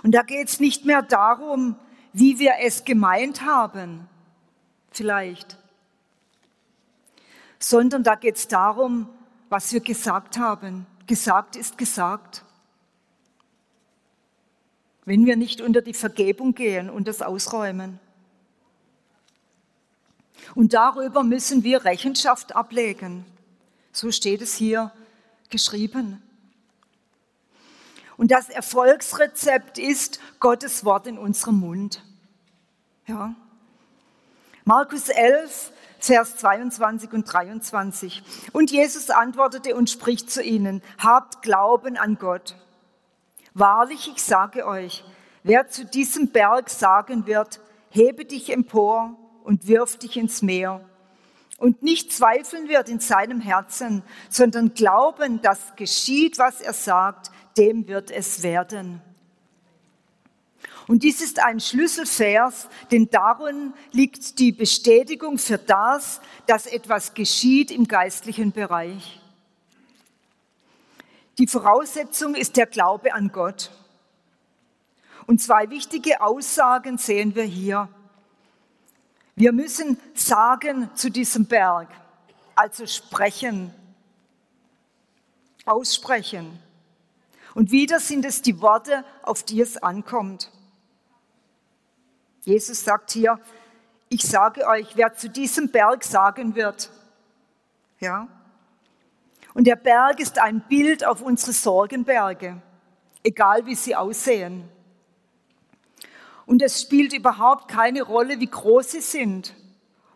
Und 0.03 0.13
da 0.13 0.23
geht 0.23 0.49
es 0.49 0.61
nicht 0.61 0.85
mehr 0.85 1.03
darum, 1.03 1.77
wie 2.13 2.39
wir 2.39 2.55
es 2.61 2.85
gemeint 2.85 3.43
haben, 3.43 4.09
vielleicht, 4.91 5.59
sondern 7.59 8.03
da 8.03 8.17
geht 8.17 8.37
es 8.37 8.49
darum, 8.49 9.09
was 9.49 9.73
wir 9.73 9.81
gesagt 9.81 10.39
haben. 10.39 10.87
Gesagt 11.07 11.57
ist 11.57 11.79
gesagt. 11.79 12.45
Wenn 15.05 15.27
wir 15.27 15.37
nicht 15.37 15.61
unter 15.61 15.83
die 15.83 15.95
Vergebung 15.95 16.55
gehen 16.55 16.91
und 16.91 17.09
das 17.09 17.23
ausräumen. 17.23 17.99
Und 20.55 20.75
darüber 20.75 21.23
müssen 21.23 21.65
wir 21.65 21.85
Rechenschaft 21.85 22.55
ablegen. 22.55 23.25
So 23.93 24.11
steht 24.11 24.43
es 24.43 24.55
hier 24.55 24.93
geschrieben. 25.49 26.23
Und 28.17 28.31
das 28.31 28.49
Erfolgsrezept 28.51 29.79
ist 29.79 30.21
Gottes 30.41 30.85
Wort 30.85 31.07
in 31.07 31.17
unserem 31.17 31.57
Mund. 31.57 32.05
Ja. 33.07 33.35
Markus 34.65 35.09
11, 35.09 35.73
Vers 35.99 36.37
22 36.37 37.13
und 37.13 37.25
23. 37.25 38.23
Und 38.53 38.71
Jesus 38.71 39.11
antwortete 39.11 39.75
und 39.75 39.89
spricht 39.89 40.31
zu 40.31 40.43
ihnen, 40.43 40.83
habt 40.99 41.43
Glauben 41.43 41.97
an 41.97 42.19
Gott. 42.19 42.57
Wahrlich, 43.55 44.11
ich 44.15 44.23
sage 44.23 44.67
euch, 44.67 45.05
wer 45.43 45.69
zu 45.69 45.85
diesem 45.85 46.29
Berg 46.29 46.71
sagen 46.71 47.27
wird, 47.27 47.61
hebe 47.91 48.25
dich 48.25 48.53
empor 48.53 49.17
und 49.45 49.67
wirf 49.67 49.97
dich 49.97 50.17
ins 50.17 50.43
Meer, 50.43 50.85
und 51.61 51.83
nicht 51.83 52.11
zweifeln 52.11 52.69
wird 52.69 52.89
in 52.89 53.01
seinem 53.01 53.39
Herzen, 53.39 54.03
sondern 54.31 54.73
glauben, 54.73 55.43
dass 55.43 55.77
geschieht, 55.77 56.39
was 56.39 56.63
er 56.63 56.73
sagt, 56.73 57.31
dem 57.59 57.87
wird 57.87 58.11
es 58.11 58.43
werden. 58.43 59.03
Und 60.89 61.03
dies 61.03 61.21
ist 61.21 61.39
ein 61.45 61.61
Schlüsselvers, 61.61 62.69
denn 62.91 63.11
darin 63.11 63.75
liegt 63.93 64.39
die 64.39 64.53
Bestätigung 64.53 65.37
für 65.37 65.59
das, 65.59 66.23
dass 66.47 66.67
etwas 66.67 67.13
geschieht 67.13 67.71
im 67.71 67.87
geistlichen 67.87 68.53
Bereich. 68.53 69.20
Die 71.41 71.47
Voraussetzung 71.47 72.35
ist 72.35 72.59
der 72.59 72.67
Glaube 72.67 73.15
an 73.15 73.33
Gott. 73.33 73.71
Und 75.27 75.41
zwei 75.41 75.71
wichtige 75.71 76.21
Aussagen 76.21 76.99
sehen 76.99 77.35
wir 77.35 77.45
hier. 77.45 77.89
Wir 79.37 79.53
müssen 79.53 79.99
sagen 80.13 80.91
zu 80.95 81.11
diesem 81.11 81.47
Berg, 81.47 81.89
also 82.55 82.87
sprechen, 82.87 83.73
aussprechen. 85.65 86.63
Und 87.55 87.71
wieder 87.71 88.01
sind 88.01 88.27
es 88.27 88.43
die 88.43 88.61
Worte, 88.61 89.03
auf 89.23 89.43
die 89.43 89.63
es 89.63 89.79
ankommt. 89.79 90.53
Jesus 92.43 92.85
sagt 92.85 93.13
hier, 93.13 93.41
ich 94.11 94.25
sage 94.25 94.67
euch, 94.67 94.95
wer 94.95 95.15
zu 95.15 95.31
diesem 95.31 95.71
Berg 95.71 96.05
sagen 96.05 96.55
wird, 96.55 96.91
ja. 97.99 98.29
Und 99.55 99.67
der 99.67 99.77
Berg 99.77 100.21
ist 100.21 100.39
ein 100.39 100.61
Bild 100.69 101.05
auf 101.05 101.23
unsere 101.23 101.53
Sorgenberge, 101.53 102.61
egal 103.23 103.67
wie 103.67 103.75
sie 103.75 103.97
aussehen. 103.97 104.69
Und 106.47 106.63
es 106.63 106.81
spielt 106.83 107.13
überhaupt 107.13 107.69
keine 107.69 108.03
Rolle, 108.03 108.41
wie 108.41 108.47
groß 108.47 108.93
sie 108.93 109.01
sind 109.01 109.55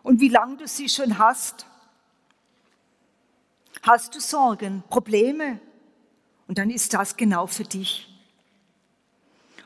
und 0.03 0.21
wie 0.21 0.29
lange 0.29 0.57
du 0.57 0.67
sie 0.67 0.89
schon 0.89 1.19
hast. 1.19 1.67
Hast 3.83 4.15
du 4.15 4.21
Sorgen, 4.21 4.83
Probleme? 4.89 5.61
Und 6.47 6.59
dann 6.59 6.71
ist 6.71 6.95
das 6.95 7.17
genau 7.17 7.47
für 7.47 7.65
dich. 7.65 8.11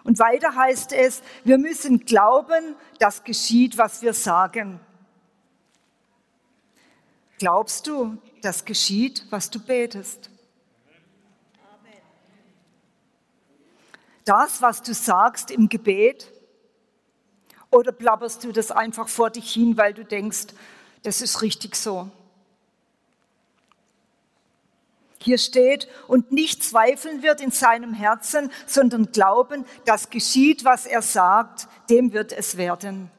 Und 0.05 0.19
weiter 0.19 0.55
heißt 0.55 0.93
es, 0.93 1.23
wir 1.45 1.59
müssen 1.59 2.01
glauben, 2.01 2.77
dass 2.99 3.25
geschieht, 3.25 3.77
was 3.77 4.01
wir 4.01 4.15
sagen. 4.15 4.81
Glaubst 7.39 7.87
du, 7.87 8.19
dass 8.43 8.65
geschieht, 8.65 9.25
was 9.31 9.49
du 9.51 9.61
betest? 9.61 10.31
Das, 14.25 14.61
was 14.61 14.83
du 14.83 14.93
sagst 14.93 15.51
im 15.51 15.69
Gebet, 15.69 16.33
oder 17.71 17.93
plapperst 17.93 18.45
du 18.45 18.53
das 18.53 18.71
einfach 18.71 19.09
vor 19.09 19.31
dich 19.31 19.53
hin, 19.53 19.77
weil 19.77 19.95
du 19.95 20.05
denkst, 20.05 20.49
das 21.03 21.23
ist 21.23 21.43
richtig 21.43 21.77
so? 21.77 22.11
Hier 25.21 25.39
steht, 25.39 25.89
und 26.07 26.33
nicht 26.33 26.63
zweifeln 26.63 27.23
wird 27.23 27.41
in 27.41 27.51
seinem 27.51 27.93
Herzen, 27.93 28.51
sondern 28.67 29.13
glauben, 29.13 29.65
dass 29.85 30.11
geschieht, 30.11 30.65
was 30.65 30.87
er 30.87 31.03
sagt, 31.03 31.69
dem 31.91 32.13
wird 32.13 32.33
es 32.33 32.57
werden. 32.57 33.11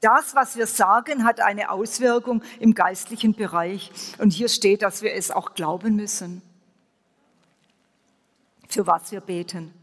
Das, 0.00 0.34
was 0.34 0.56
wir 0.56 0.66
sagen, 0.66 1.24
hat 1.24 1.40
eine 1.40 1.70
Auswirkung 1.70 2.42
im 2.58 2.74
geistlichen 2.74 3.34
Bereich. 3.34 3.90
Und 4.18 4.32
hier 4.32 4.48
steht, 4.48 4.82
dass 4.82 5.02
wir 5.02 5.14
es 5.14 5.30
auch 5.30 5.54
glauben 5.54 5.96
müssen, 5.96 6.40
für 8.66 8.86
was 8.86 9.12
wir 9.12 9.20
beten. 9.20 9.74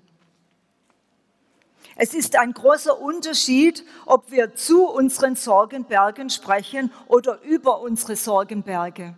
Es 1.96 2.14
ist 2.14 2.36
ein 2.36 2.54
großer 2.54 3.00
Unterschied, 3.00 3.84
ob 4.06 4.32
wir 4.32 4.56
zu 4.56 4.88
unseren 4.88 5.36
Sorgenbergen 5.36 6.30
sprechen 6.30 6.92
oder 7.08 7.42
über 7.42 7.82
unsere 7.82 8.16
Sorgenberge. 8.16 9.16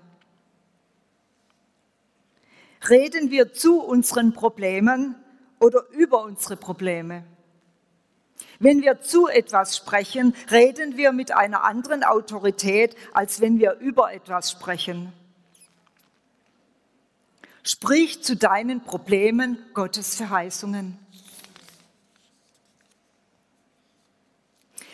Reden 2.90 3.32
wir 3.32 3.54
zu 3.54 3.82
unseren 3.82 4.34
Problemen 4.34 5.16
oder 5.60 5.90
über 5.90 6.24
unsere 6.24 6.56
Probleme? 6.56 7.26
Wenn 8.60 8.82
wir 8.82 9.02
zu 9.02 9.28
etwas 9.28 9.78
sprechen, 9.78 10.36
reden 10.52 10.98
wir 10.98 11.14
mit 11.14 11.32
einer 11.32 11.64
anderen 11.64 12.04
Autorität, 12.04 12.96
als 13.14 13.40
wenn 13.40 13.58
wir 13.58 13.76
über 13.80 14.14
etwas 14.14 14.52
sprechen. 14.52 15.14
Sprich 17.64 18.22
zu 18.22 18.36
deinen 18.36 18.82
Problemen 18.82 19.58
Gottes 19.74 20.16
Verheißungen. 20.16 20.98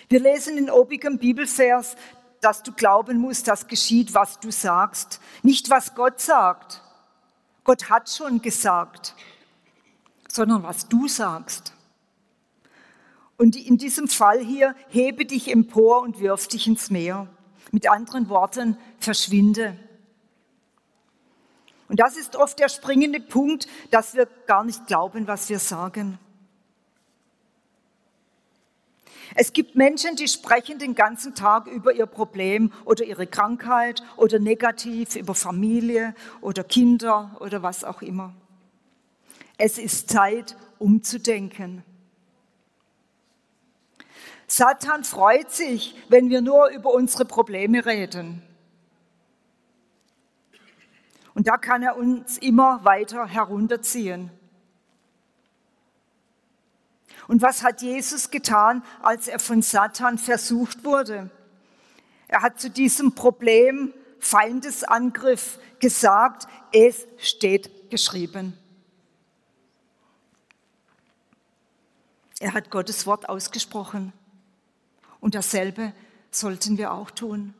Wir 0.09 0.19
lesen 0.19 0.57
in 0.57 0.69
obigem 0.69 1.17
Bibelvers, 1.17 1.95
dass 2.41 2.61
du 2.61 2.71
glauben 2.71 3.17
musst, 3.17 3.47
dass 3.47 3.67
geschieht, 3.67 4.13
was 4.13 4.39
du 4.39 4.51
sagst, 4.51 5.19
nicht 5.41 5.71
was 5.71 5.95
Gott 5.95 6.21
sagt. 6.21 6.83
Gott 7.63 7.89
hat 7.89 8.09
schon 8.09 8.41
gesagt, 8.41 9.15
sondern 10.27 10.61
was 10.61 10.87
du 10.87 11.07
sagst. 11.07 11.74
Und 13.37 13.55
in 13.55 13.77
diesem 13.77 14.07
Fall 14.07 14.39
hier, 14.39 14.75
hebe 14.89 15.25
dich 15.25 15.51
empor 15.51 16.01
und 16.01 16.19
wirf 16.19 16.47
dich 16.47 16.67
ins 16.67 16.89
Meer. 16.89 17.27
Mit 17.71 17.89
anderen 17.89 18.29
Worten, 18.29 18.77
verschwinde. 18.99 19.77
Und 21.87 21.99
das 21.99 22.17
ist 22.17 22.35
oft 22.35 22.59
der 22.59 22.69
springende 22.69 23.19
Punkt, 23.19 23.67
dass 23.91 24.15
wir 24.15 24.27
gar 24.47 24.63
nicht 24.63 24.87
glauben, 24.87 25.27
was 25.27 25.49
wir 25.49 25.59
sagen. 25.59 26.17
Es 29.33 29.51
gibt 29.51 29.75
Menschen, 29.75 30.15
die 30.15 30.27
sprechen 30.27 30.79
den 30.79 30.95
ganzen 30.95 31.35
Tag 31.35 31.67
über 31.67 31.93
ihr 31.93 32.05
Problem 32.05 32.71
oder 32.85 33.03
ihre 33.03 33.27
Krankheit 33.27 34.01
oder 34.15 34.39
negativ 34.39 35.15
über 35.15 35.35
Familie 35.35 36.15
oder 36.41 36.63
Kinder 36.63 37.35
oder 37.39 37.61
was 37.61 37.83
auch 37.83 38.01
immer. 38.01 38.33
Es 39.57 39.77
ist 39.77 40.09
Zeit, 40.09 40.55
umzudenken. 40.79 41.83
Satan 44.47 45.03
freut 45.03 45.51
sich, 45.51 45.95
wenn 46.09 46.29
wir 46.29 46.41
nur 46.41 46.69
über 46.69 46.93
unsere 46.93 47.25
Probleme 47.25 47.85
reden. 47.85 48.43
Und 51.33 51.47
da 51.47 51.57
kann 51.57 51.83
er 51.83 51.97
uns 51.97 52.37
immer 52.37 52.85
weiter 52.85 53.27
herunterziehen. 53.27 54.31
Und 57.27 57.41
was 57.41 57.63
hat 57.63 57.81
Jesus 57.81 58.29
getan, 58.29 58.83
als 59.01 59.27
er 59.27 59.39
von 59.39 59.61
Satan 59.61 60.17
versucht 60.17 60.83
wurde? 60.83 61.29
Er 62.27 62.41
hat 62.41 62.59
zu 62.59 62.69
diesem 62.69 63.15
Problem 63.15 63.93
Feindesangriff 64.19 65.59
gesagt, 65.79 66.47
es 66.71 67.05
steht 67.17 67.89
geschrieben. 67.89 68.57
Er 72.39 72.53
hat 72.53 72.69
Gottes 72.69 73.05
Wort 73.05 73.27
ausgesprochen. 73.29 74.13
Und 75.25 75.33
dasselbe 75.33 75.91
sollten 76.29 76.77
wir 76.77 76.93
auch 76.93 77.09
tun. 77.09 77.55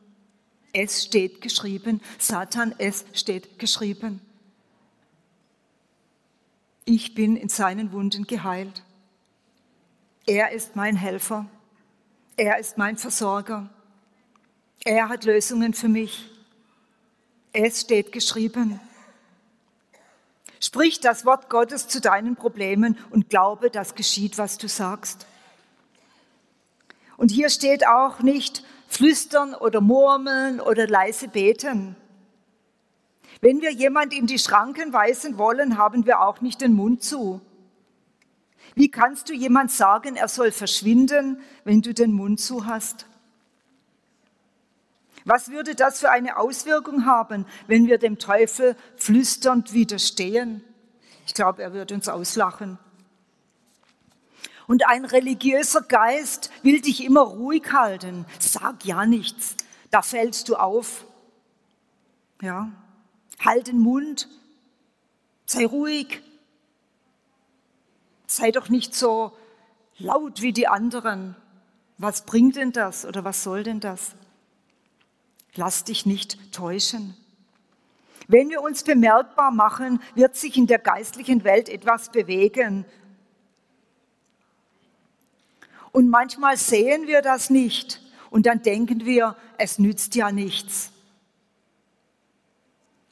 Es 0.72 1.02
steht 1.02 1.40
geschrieben, 1.40 2.00
Satan, 2.16 2.72
es 2.78 3.04
steht 3.12 3.58
geschrieben. 3.58 4.20
Ich 6.84 7.16
bin 7.16 7.34
in 7.34 7.48
seinen 7.48 7.90
Wunden 7.90 8.28
geheilt. 8.28 8.84
Er 10.26 10.52
ist 10.52 10.76
mein 10.76 10.94
Helfer. 10.94 11.46
Er 12.36 12.58
ist 12.58 12.78
mein 12.78 12.98
Versorger. 12.98 13.68
Er 14.84 15.08
hat 15.08 15.24
Lösungen 15.24 15.74
für 15.74 15.88
mich. 15.88 16.30
Es 17.52 17.80
steht 17.80 18.12
geschrieben. 18.12 18.78
Sprich 20.60 21.00
das 21.00 21.24
Wort 21.24 21.50
Gottes 21.50 21.88
zu 21.88 22.00
deinen 22.00 22.36
Problemen 22.36 22.96
und 23.10 23.28
glaube, 23.28 23.70
dass 23.70 23.96
geschieht, 23.96 24.38
was 24.38 24.56
du 24.56 24.68
sagst. 24.68 25.26
Und 27.26 27.32
hier 27.32 27.50
steht 27.50 27.84
auch 27.88 28.20
nicht 28.20 28.62
flüstern 28.86 29.52
oder 29.52 29.80
murmeln 29.80 30.60
oder 30.60 30.86
leise 30.86 31.26
beten. 31.26 31.96
Wenn 33.40 33.60
wir 33.62 33.72
jemand 33.72 34.14
in 34.14 34.28
die 34.28 34.38
Schranken 34.38 34.92
weisen 34.92 35.36
wollen, 35.36 35.76
haben 35.76 36.06
wir 36.06 36.20
auch 36.20 36.40
nicht 36.40 36.60
den 36.60 36.72
Mund 36.74 37.02
zu. 37.02 37.40
Wie 38.76 38.92
kannst 38.92 39.28
du 39.28 39.34
jemand 39.34 39.72
sagen, 39.72 40.14
er 40.14 40.28
soll 40.28 40.52
verschwinden, 40.52 41.40
wenn 41.64 41.82
du 41.82 41.92
den 41.92 42.12
Mund 42.12 42.38
zu 42.38 42.64
hast? 42.64 43.06
Was 45.24 45.50
würde 45.50 45.74
das 45.74 45.98
für 45.98 46.12
eine 46.12 46.36
Auswirkung 46.36 47.06
haben, 47.06 47.44
wenn 47.66 47.88
wir 47.88 47.98
dem 47.98 48.20
Teufel 48.20 48.76
flüsternd 48.94 49.72
widerstehen? 49.72 50.62
Ich 51.26 51.34
glaube, 51.34 51.64
er 51.64 51.72
wird 51.72 51.90
uns 51.90 52.08
auslachen. 52.08 52.78
Und 54.66 54.88
ein 54.88 55.04
religiöser 55.04 55.82
Geist 55.82 56.50
will 56.62 56.80
dich 56.80 57.04
immer 57.04 57.20
ruhig 57.20 57.72
halten. 57.72 58.26
Sag 58.38 58.84
ja 58.84 59.06
nichts, 59.06 59.56
da 59.90 60.02
fällst 60.02 60.48
du 60.48 60.56
auf. 60.56 61.04
Ja, 62.42 62.70
halt 63.38 63.68
den 63.68 63.78
Mund, 63.78 64.28
sei 65.46 65.64
ruhig, 65.64 66.20
sei 68.26 68.50
doch 68.50 68.68
nicht 68.68 68.94
so 68.94 69.32
laut 69.98 70.42
wie 70.42 70.52
die 70.52 70.68
anderen. 70.68 71.36
Was 71.98 72.26
bringt 72.26 72.56
denn 72.56 72.72
das 72.72 73.06
oder 73.06 73.24
was 73.24 73.42
soll 73.42 73.62
denn 73.62 73.80
das? 73.80 74.14
Lass 75.54 75.84
dich 75.84 76.04
nicht 76.04 76.52
täuschen. 76.52 77.16
Wenn 78.28 78.50
wir 78.50 78.60
uns 78.60 78.82
bemerkbar 78.82 79.50
machen, 79.50 80.00
wird 80.14 80.36
sich 80.36 80.56
in 80.56 80.66
der 80.66 80.78
geistlichen 80.78 81.44
Welt 81.44 81.68
etwas 81.68 82.10
bewegen. 82.10 82.84
Und 85.96 86.10
manchmal 86.10 86.58
sehen 86.58 87.06
wir 87.06 87.22
das 87.22 87.48
nicht 87.48 88.02
und 88.28 88.44
dann 88.44 88.60
denken 88.60 89.06
wir, 89.06 89.34
es 89.56 89.78
nützt 89.78 90.14
ja 90.14 90.30
nichts. 90.30 90.92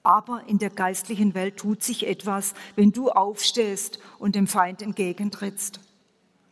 Aber 0.03 0.43
in 0.49 0.59
der 0.59 0.69
geistlichen 0.69 1.33
Welt 1.33 1.57
tut 1.57 1.83
sich 1.83 2.07
etwas, 2.07 2.53
wenn 2.77 2.93
du 2.93 3.09
aufstehst 3.09 4.01
und 4.19 4.35
dem 4.35 4.47
Feind 4.47 4.83
entgegentrittst 4.83 5.81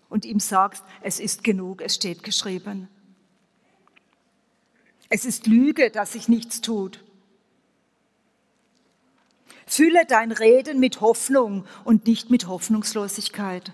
und 0.09 0.25
ihm 0.25 0.41
sagst, 0.41 0.83
es 1.03 1.21
ist 1.21 1.45
genug, 1.45 1.83
es 1.83 1.97
steht 1.97 2.23
geschrieben. 2.23 2.89
Es 5.11 5.27
ist 5.27 5.47
Lüge, 5.47 5.91
dass 5.91 6.13
sich 6.13 6.29
nichts 6.29 6.63
tut. 6.63 7.05
Fülle 9.67 10.07
dein 10.09 10.33
Reden 10.33 10.81
mit 10.81 11.03
Hoffnung 11.03 11.67
und 11.85 12.07
nicht 12.07 12.31
mit 12.31 12.47
Hoffnungslosigkeit. 12.47 13.71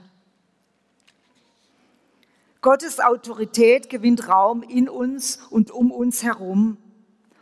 Gottes 2.69 3.01
Autorität 3.01 3.89
gewinnt 3.89 4.29
Raum 4.29 4.63
in 4.63 4.91
uns 4.91 5.39
und 5.49 5.71
um 5.71 5.91
uns 5.91 6.23
herum. 6.23 6.77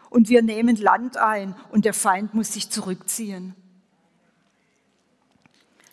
Und 0.08 0.28
wir 0.28 0.40
nehmen 0.40 0.76
Land 0.76 1.16
ein 1.16 1.56
und 1.72 1.84
der 1.84 1.94
Feind 1.94 2.32
muss 2.32 2.52
sich 2.52 2.70
zurückziehen. 2.70 3.56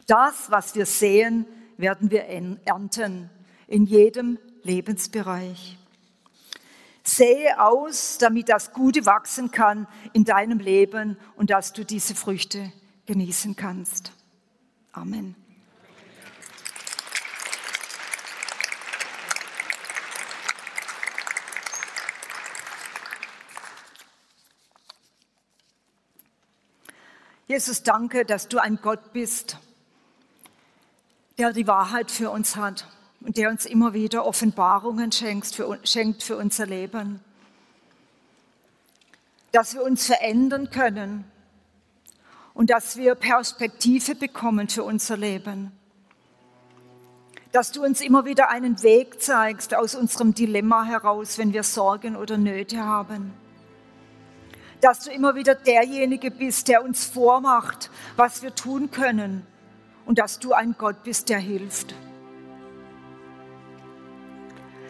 Das, 0.05 0.51
was 0.51 0.75
wir 0.75 0.85
sehen, 0.85 1.47
werden 1.77 2.11
wir 2.11 2.25
ernten 2.25 3.31
in 3.65 3.87
jedem 3.87 4.37
Lebensbereich. 4.61 5.79
Sähe 7.03 7.59
aus, 7.59 8.19
damit 8.19 8.49
das 8.49 8.71
Gute 8.71 9.07
wachsen 9.07 9.49
kann 9.49 9.87
in 10.13 10.25
deinem 10.25 10.59
Leben 10.59 11.17
und 11.35 11.49
dass 11.49 11.73
du 11.73 11.83
diese 11.83 12.13
Früchte 12.13 12.71
genießen 13.07 13.55
kannst. 13.55 14.11
Amen. 14.91 15.42
Jesus, 27.47 27.83
danke, 27.83 28.23
dass 28.25 28.47
du 28.47 28.57
ein 28.57 28.79
Gott 28.81 29.11
bist, 29.11 29.57
der 31.37 31.51
die 31.51 31.67
Wahrheit 31.67 32.09
für 32.09 32.31
uns 32.31 32.55
hat 32.55 32.87
und 33.19 33.35
der 33.35 33.49
uns 33.49 33.65
immer 33.65 33.93
wieder 33.93 34.25
Offenbarungen 34.25 35.11
schenkt 35.11 35.53
für, 35.53 35.77
schenkt 35.83 36.23
für 36.23 36.37
unser 36.37 36.65
Leben. 36.65 37.19
Dass 39.51 39.73
wir 39.73 39.83
uns 39.83 40.05
verändern 40.05 40.69
können 40.69 41.25
und 42.53 42.69
dass 42.69 42.95
wir 42.95 43.15
Perspektive 43.15 44.15
bekommen 44.15 44.69
für 44.69 44.83
unser 44.83 45.17
Leben. 45.17 45.71
Dass 47.51 47.71
du 47.71 47.83
uns 47.83 47.99
immer 47.99 48.25
wieder 48.25 48.49
einen 48.49 48.81
Weg 48.83 49.21
zeigst 49.21 49.75
aus 49.75 49.95
unserem 49.95 50.33
Dilemma 50.33 50.85
heraus, 50.85 51.37
wenn 51.37 51.51
wir 51.51 51.63
Sorgen 51.63 52.15
oder 52.15 52.37
Nöte 52.37 52.79
haben. 52.83 53.33
Dass 54.83 54.99
du 54.99 55.11
immer 55.11 55.33
wieder 55.33 55.55
derjenige 55.55 56.29
bist, 56.29 56.67
der 56.67 56.83
uns 56.83 57.05
vormacht, 57.05 57.89
was 58.15 58.43
wir 58.43 58.53
tun 58.53 58.91
können 58.91 59.47
und 60.05 60.19
dass 60.19 60.37
du 60.37 60.53
ein 60.53 60.75
Gott 60.77 61.03
bist, 61.03 61.29
der 61.29 61.39
hilft 61.39 61.95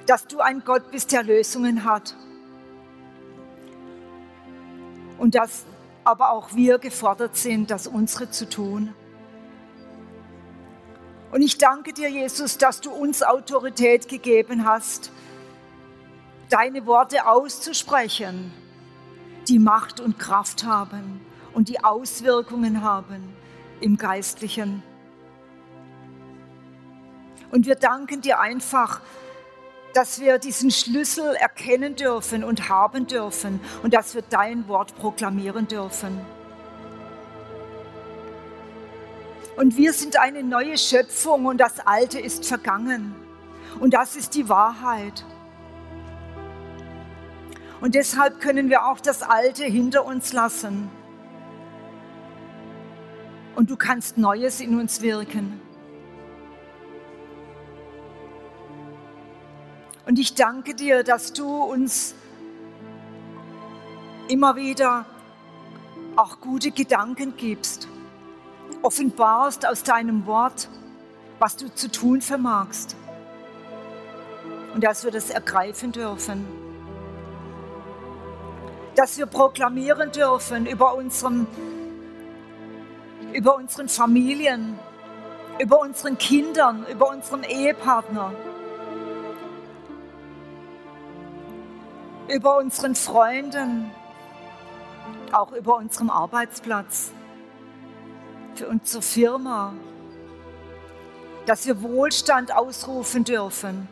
dass 0.05 0.27
du 0.27 0.39
ein 0.39 0.63
Gott 0.63 0.91
bist, 0.91 1.11
der 1.11 1.23
Lösungen 1.23 1.83
hat. 1.83 2.15
Und 5.17 5.35
dass 5.35 5.65
aber 6.03 6.31
auch 6.31 6.53
wir 6.53 6.79
gefordert 6.79 7.37
sind, 7.37 7.71
das 7.71 7.87
unsere 7.87 8.29
zu 8.29 8.49
tun. 8.49 8.93
Und 11.31 11.41
ich 11.41 11.57
danke 11.57 11.93
dir, 11.93 12.09
Jesus, 12.09 12.57
dass 12.57 12.81
du 12.81 12.91
uns 12.91 13.23
Autorität 13.23 14.07
gegeben 14.07 14.65
hast, 14.65 15.11
deine 16.49 16.85
Worte 16.85 17.25
auszusprechen, 17.25 18.51
die 19.47 19.59
Macht 19.59 19.99
und 19.99 20.19
Kraft 20.19 20.63
haben 20.63 21.21
und 21.53 21.69
die 21.69 21.83
Auswirkungen 21.83 22.81
haben 22.81 23.33
im 23.81 23.97
Geistlichen. 23.97 24.83
Und 27.51 27.65
wir 27.65 27.75
danken 27.75 28.21
dir 28.21 28.39
einfach, 28.39 29.01
dass 29.93 30.19
wir 30.19 30.39
diesen 30.39 30.71
Schlüssel 30.71 31.35
erkennen 31.35 31.95
dürfen 31.95 32.43
und 32.43 32.69
haben 32.69 33.05
dürfen 33.05 33.59
und 33.83 33.93
dass 33.93 34.15
wir 34.15 34.23
dein 34.23 34.67
Wort 34.67 34.95
proklamieren 34.97 35.67
dürfen. 35.67 36.19
Und 39.55 39.77
wir 39.77 39.93
sind 39.93 40.17
eine 40.17 40.43
neue 40.43 40.79
Schöpfung 40.79 41.45
und 41.45 41.59
das 41.59 41.79
Alte 41.85 42.19
ist 42.19 42.45
vergangen. 42.45 43.13
Und 43.79 43.93
das 43.93 44.15
ist 44.15 44.33
die 44.33 44.49
Wahrheit. 44.49 45.23
Und 47.83 47.95
deshalb 47.95 48.39
können 48.39 48.69
wir 48.69 48.85
auch 48.85 49.01
das 49.01 49.23
Alte 49.23 49.65
hinter 49.65 50.05
uns 50.05 50.31
lassen. 50.31 50.89
Und 53.57 53.69
du 53.69 53.75
kannst 53.75 54.17
Neues 54.17 54.61
in 54.61 54.79
uns 54.79 55.01
wirken. 55.01 55.59
Und 60.05 60.17
ich 60.17 60.33
danke 60.33 60.75
dir, 60.75 61.03
dass 61.03 61.33
du 61.33 61.45
uns 61.45 62.15
immer 64.29 64.55
wieder 64.55 65.05
auch 66.15 66.39
gute 66.39 66.71
Gedanken 66.71 67.35
gibst 67.35 67.89
offenbarst 68.81 69.67
aus 69.67 69.83
deinem 69.83 70.25
Wort, 70.25 70.69
was 71.37 71.57
du 71.57 71.73
zu 71.73 71.91
tun 71.91 72.21
vermagst. 72.21 72.95
Und 74.73 74.85
dass 74.85 75.03
wir 75.03 75.11
das 75.11 75.29
ergreifen 75.29 75.91
dürfen. 75.91 76.45
Dass 78.95 79.17
wir 79.17 79.25
proklamieren 79.25 80.11
dürfen 80.11 80.65
über, 80.65 80.95
unserem, 80.95 81.47
über 83.33 83.55
unseren 83.55 83.89
Familien, 83.89 84.77
über 85.59 85.79
unseren 85.79 86.17
Kindern, 86.17 86.85
über 86.91 87.09
unseren 87.09 87.43
Ehepartner, 87.43 88.33
über 92.27 92.57
unseren 92.57 92.95
Freunden, 92.95 93.91
auch 95.31 95.51
über 95.51 95.77
unserem 95.77 96.09
Arbeitsplatz, 96.09 97.11
für 98.55 98.67
unsere 98.67 99.01
Firma, 99.01 99.73
dass 101.45 101.65
wir 101.65 101.81
Wohlstand 101.81 102.55
ausrufen 102.55 103.23
dürfen, 103.23 103.87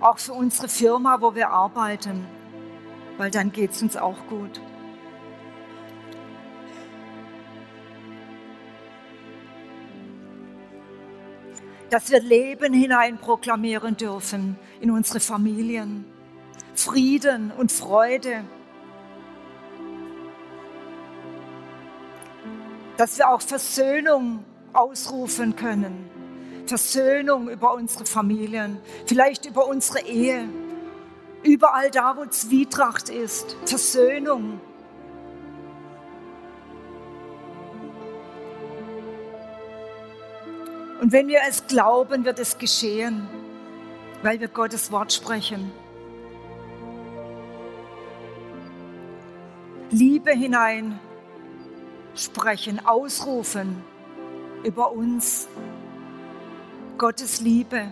auch 0.00 0.18
für 0.18 0.32
unsere 0.32 0.68
Firma, 0.68 1.20
wo 1.20 1.34
wir 1.34 1.50
arbeiten, 1.50 2.26
weil 3.18 3.30
dann 3.30 3.52
geht 3.52 3.72
es 3.72 3.82
uns 3.82 3.96
auch 3.96 4.26
gut. 4.28 4.60
Dass 11.90 12.10
wir 12.10 12.20
Leben 12.20 12.72
hinein 12.72 13.18
proklamieren 13.18 13.96
dürfen 13.96 14.56
in 14.80 14.90
unsere 14.90 15.20
Familien, 15.20 16.04
Frieden 16.74 17.50
und 17.50 17.72
Freude. 17.72 18.44
Dass 22.96 23.18
wir 23.18 23.28
auch 23.28 23.42
Versöhnung 23.42 24.44
ausrufen 24.72 25.56
können. 25.56 26.08
Versöhnung 26.66 27.48
über 27.48 27.74
unsere 27.74 28.06
Familien, 28.06 28.78
vielleicht 29.06 29.44
über 29.44 29.66
unsere 29.66 30.06
Ehe, 30.06 30.48
überall 31.42 31.90
da, 31.90 32.16
wo 32.16 32.26
Zwietracht 32.26 33.08
ist. 33.08 33.56
Versöhnung. 33.64 34.60
Und 41.00 41.12
wenn 41.12 41.28
wir 41.28 41.40
es 41.48 41.66
glauben, 41.66 42.24
wird 42.24 42.38
es 42.38 42.58
geschehen, 42.58 43.26
weil 44.22 44.38
wir 44.38 44.48
Gottes 44.48 44.92
Wort 44.92 45.12
sprechen. 45.12 45.72
Liebe 49.90 50.30
hinein 50.30 51.00
sprechen, 52.14 52.84
ausrufen 52.84 53.82
über 54.62 54.92
uns. 54.92 55.48
Gottes 56.98 57.40
Liebe. 57.40 57.90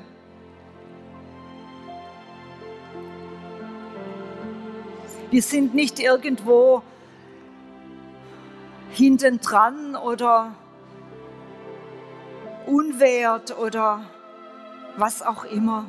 Wir 5.30 5.42
sind 5.42 5.74
nicht 5.74 6.00
irgendwo 6.00 6.82
hinten 8.90 9.40
dran 9.40 9.94
oder 9.94 10.54
unwert 12.66 13.58
oder 13.58 14.02
was 14.96 15.20
auch 15.20 15.44
immer, 15.44 15.86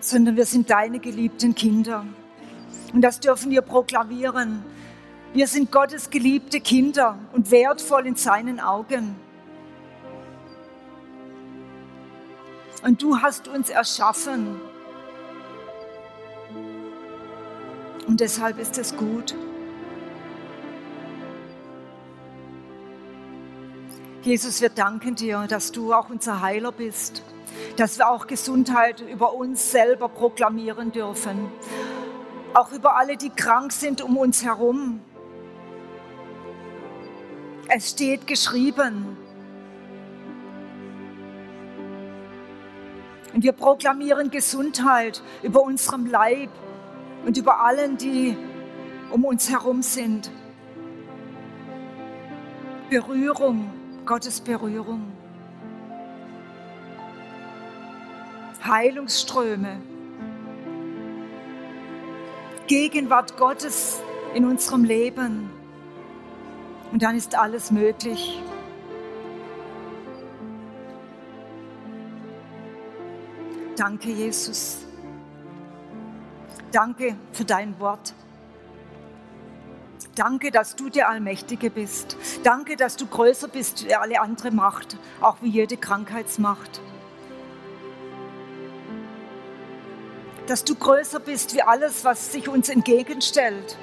sondern 0.00 0.36
wir 0.36 0.44
sind 0.44 0.68
deine 0.68 0.98
geliebten 0.98 1.54
Kinder. 1.54 2.04
Und 2.92 3.00
das 3.00 3.20
dürfen 3.20 3.50
wir 3.50 3.62
proklamieren. 3.62 4.62
Wir 5.32 5.46
sind 5.46 5.72
Gottes 5.72 6.10
geliebte 6.10 6.60
Kinder 6.60 7.18
und 7.32 7.50
wertvoll 7.50 8.06
in 8.06 8.16
seinen 8.16 8.60
Augen. 8.60 9.16
Und 12.82 13.02
du 13.02 13.18
hast 13.20 13.48
uns 13.48 13.70
erschaffen. 13.70 14.60
Und 18.08 18.18
deshalb 18.18 18.58
ist 18.58 18.76
es 18.78 18.96
gut. 18.96 19.36
Jesus, 24.22 24.60
wir 24.60 24.70
danken 24.70 25.14
dir, 25.14 25.46
dass 25.48 25.70
du 25.70 25.94
auch 25.94 26.10
unser 26.10 26.42
Heiler 26.42 26.72
bist, 26.72 27.22
dass 27.76 27.98
wir 27.98 28.10
auch 28.10 28.26
Gesundheit 28.26 29.00
über 29.00 29.34
uns 29.34 29.70
selber 29.70 30.08
proklamieren 30.08 30.90
dürfen 30.90 31.46
auch 32.54 32.72
über 32.72 32.96
alle, 32.96 33.16
die 33.16 33.30
krank 33.30 33.72
sind 33.72 34.02
um 34.02 34.16
uns 34.16 34.44
herum. 34.44 35.00
Es 37.68 37.90
steht 37.90 38.26
geschrieben. 38.26 39.16
Und 43.34 43.44
wir 43.44 43.52
proklamieren 43.52 44.30
Gesundheit 44.30 45.22
über 45.42 45.62
unserem 45.62 46.06
Leib 46.06 46.50
und 47.24 47.36
über 47.36 47.64
allen, 47.64 47.96
die 47.96 48.36
um 49.10 49.24
uns 49.24 49.50
herum 49.50 49.82
sind. 49.82 50.30
Berührung, 52.90 53.70
Gottes 54.06 54.40
Berührung. 54.40 55.12
Heilungsströme. 58.64 59.80
Gegenwart 62.66 63.36
Gottes 63.36 64.00
in 64.34 64.44
unserem 64.44 64.84
Leben. 64.84 65.50
Und 66.92 67.02
dann 67.02 67.16
ist 67.16 67.34
alles 67.34 67.70
möglich. 67.70 68.42
Danke, 73.76 74.10
Jesus. 74.10 74.87
Danke 76.72 77.16
für 77.32 77.44
dein 77.44 77.78
Wort. 77.80 78.14
Danke, 80.14 80.50
dass 80.50 80.76
du 80.76 80.88
der 80.88 81.08
Allmächtige 81.08 81.70
bist. 81.70 82.16
Danke, 82.42 82.76
dass 82.76 82.96
du 82.96 83.06
größer 83.06 83.48
bist 83.48 83.86
wie 83.86 83.94
alle 83.94 84.20
andere 84.20 84.50
Macht, 84.50 84.96
auch 85.20 85.36
wie 85.40 85.48
jede 85.48 85.76
Krankheitsmacht. 85.76 86.80
dass 90.48 90.64
du 90.64 90.74
größer 90.74 91.20
bist 91.20 91.54
wie 91.54 91.62
alles, 91.62 92.04
was 92.04 92.32
sich 92.32 92.48
uns 92.48 92.70
entgegenstellt. 92.70 93.76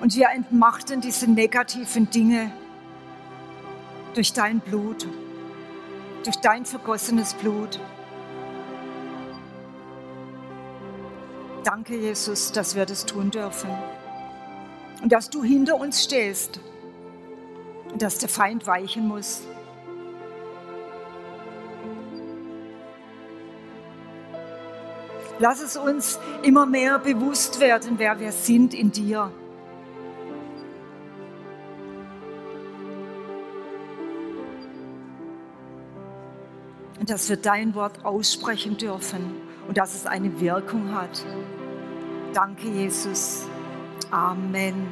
Und 0.00 0.14
wir 0.14 0.28
entmachten 0.30 1.00
diese 1.00 1.28
negativen 1.28 2.08
Dinge 2.08 2.52
durch 4.14 4.32
dein 4.32 4.60
Blut, 4.60 5.06
durch 6.24 6.36
dein 6.36 6.64
vergossenes 6.64 7.34
Blut. 7.34 7.80
Danke, 11.64 11.94
Jesus, 11.94 12.52
dass 12.52 12.74
wir 12.74 12.86
das 12.86 13.04
tun 13.04 13.30
dürfen. 13.30 13.68
Und 15.02 15.12
dass 15.12 15.28
du 15.28 15.42
hinter 15.42 15.76
uns 15.76 16.02
stehst 16.02 16.58
und 17.92 18.00
dass 18.00 18.18
der 18.18 18.30
Feind 18.30 18.66
weichen 18.66 19.06
muss. 19.06 19.42
Lass 25.38 25.60
es 25.60 25.76
uns 25.76 26.18
immer 26.42 26.66
mehr 26.66 26.98
bewusst 26.98 27.60
werden, 27.60 27.98
wer 27.98 28.20
wir 28.20 28.32
sind 28.32 28.72
in 28.74 28.90
dir. 28.92 29.30
Und 36.98 37.08
dass 37.08 37.28
wir 37.28 37.36
dein 37.36 37.74
Wort 37.74 38.04
aussprechen 38.04 38.76
dürfen 38.76 39.49
und 39.70 39.78
dass 39.78 39.94
es 39.94 40.04
eine 40.04 40.40
Wirkung 40.40 40.92
hat. 40.92 41.24
Danke, 42.34 42.66
Jesus. 42.66 43.46
Amen. 44.10 44.88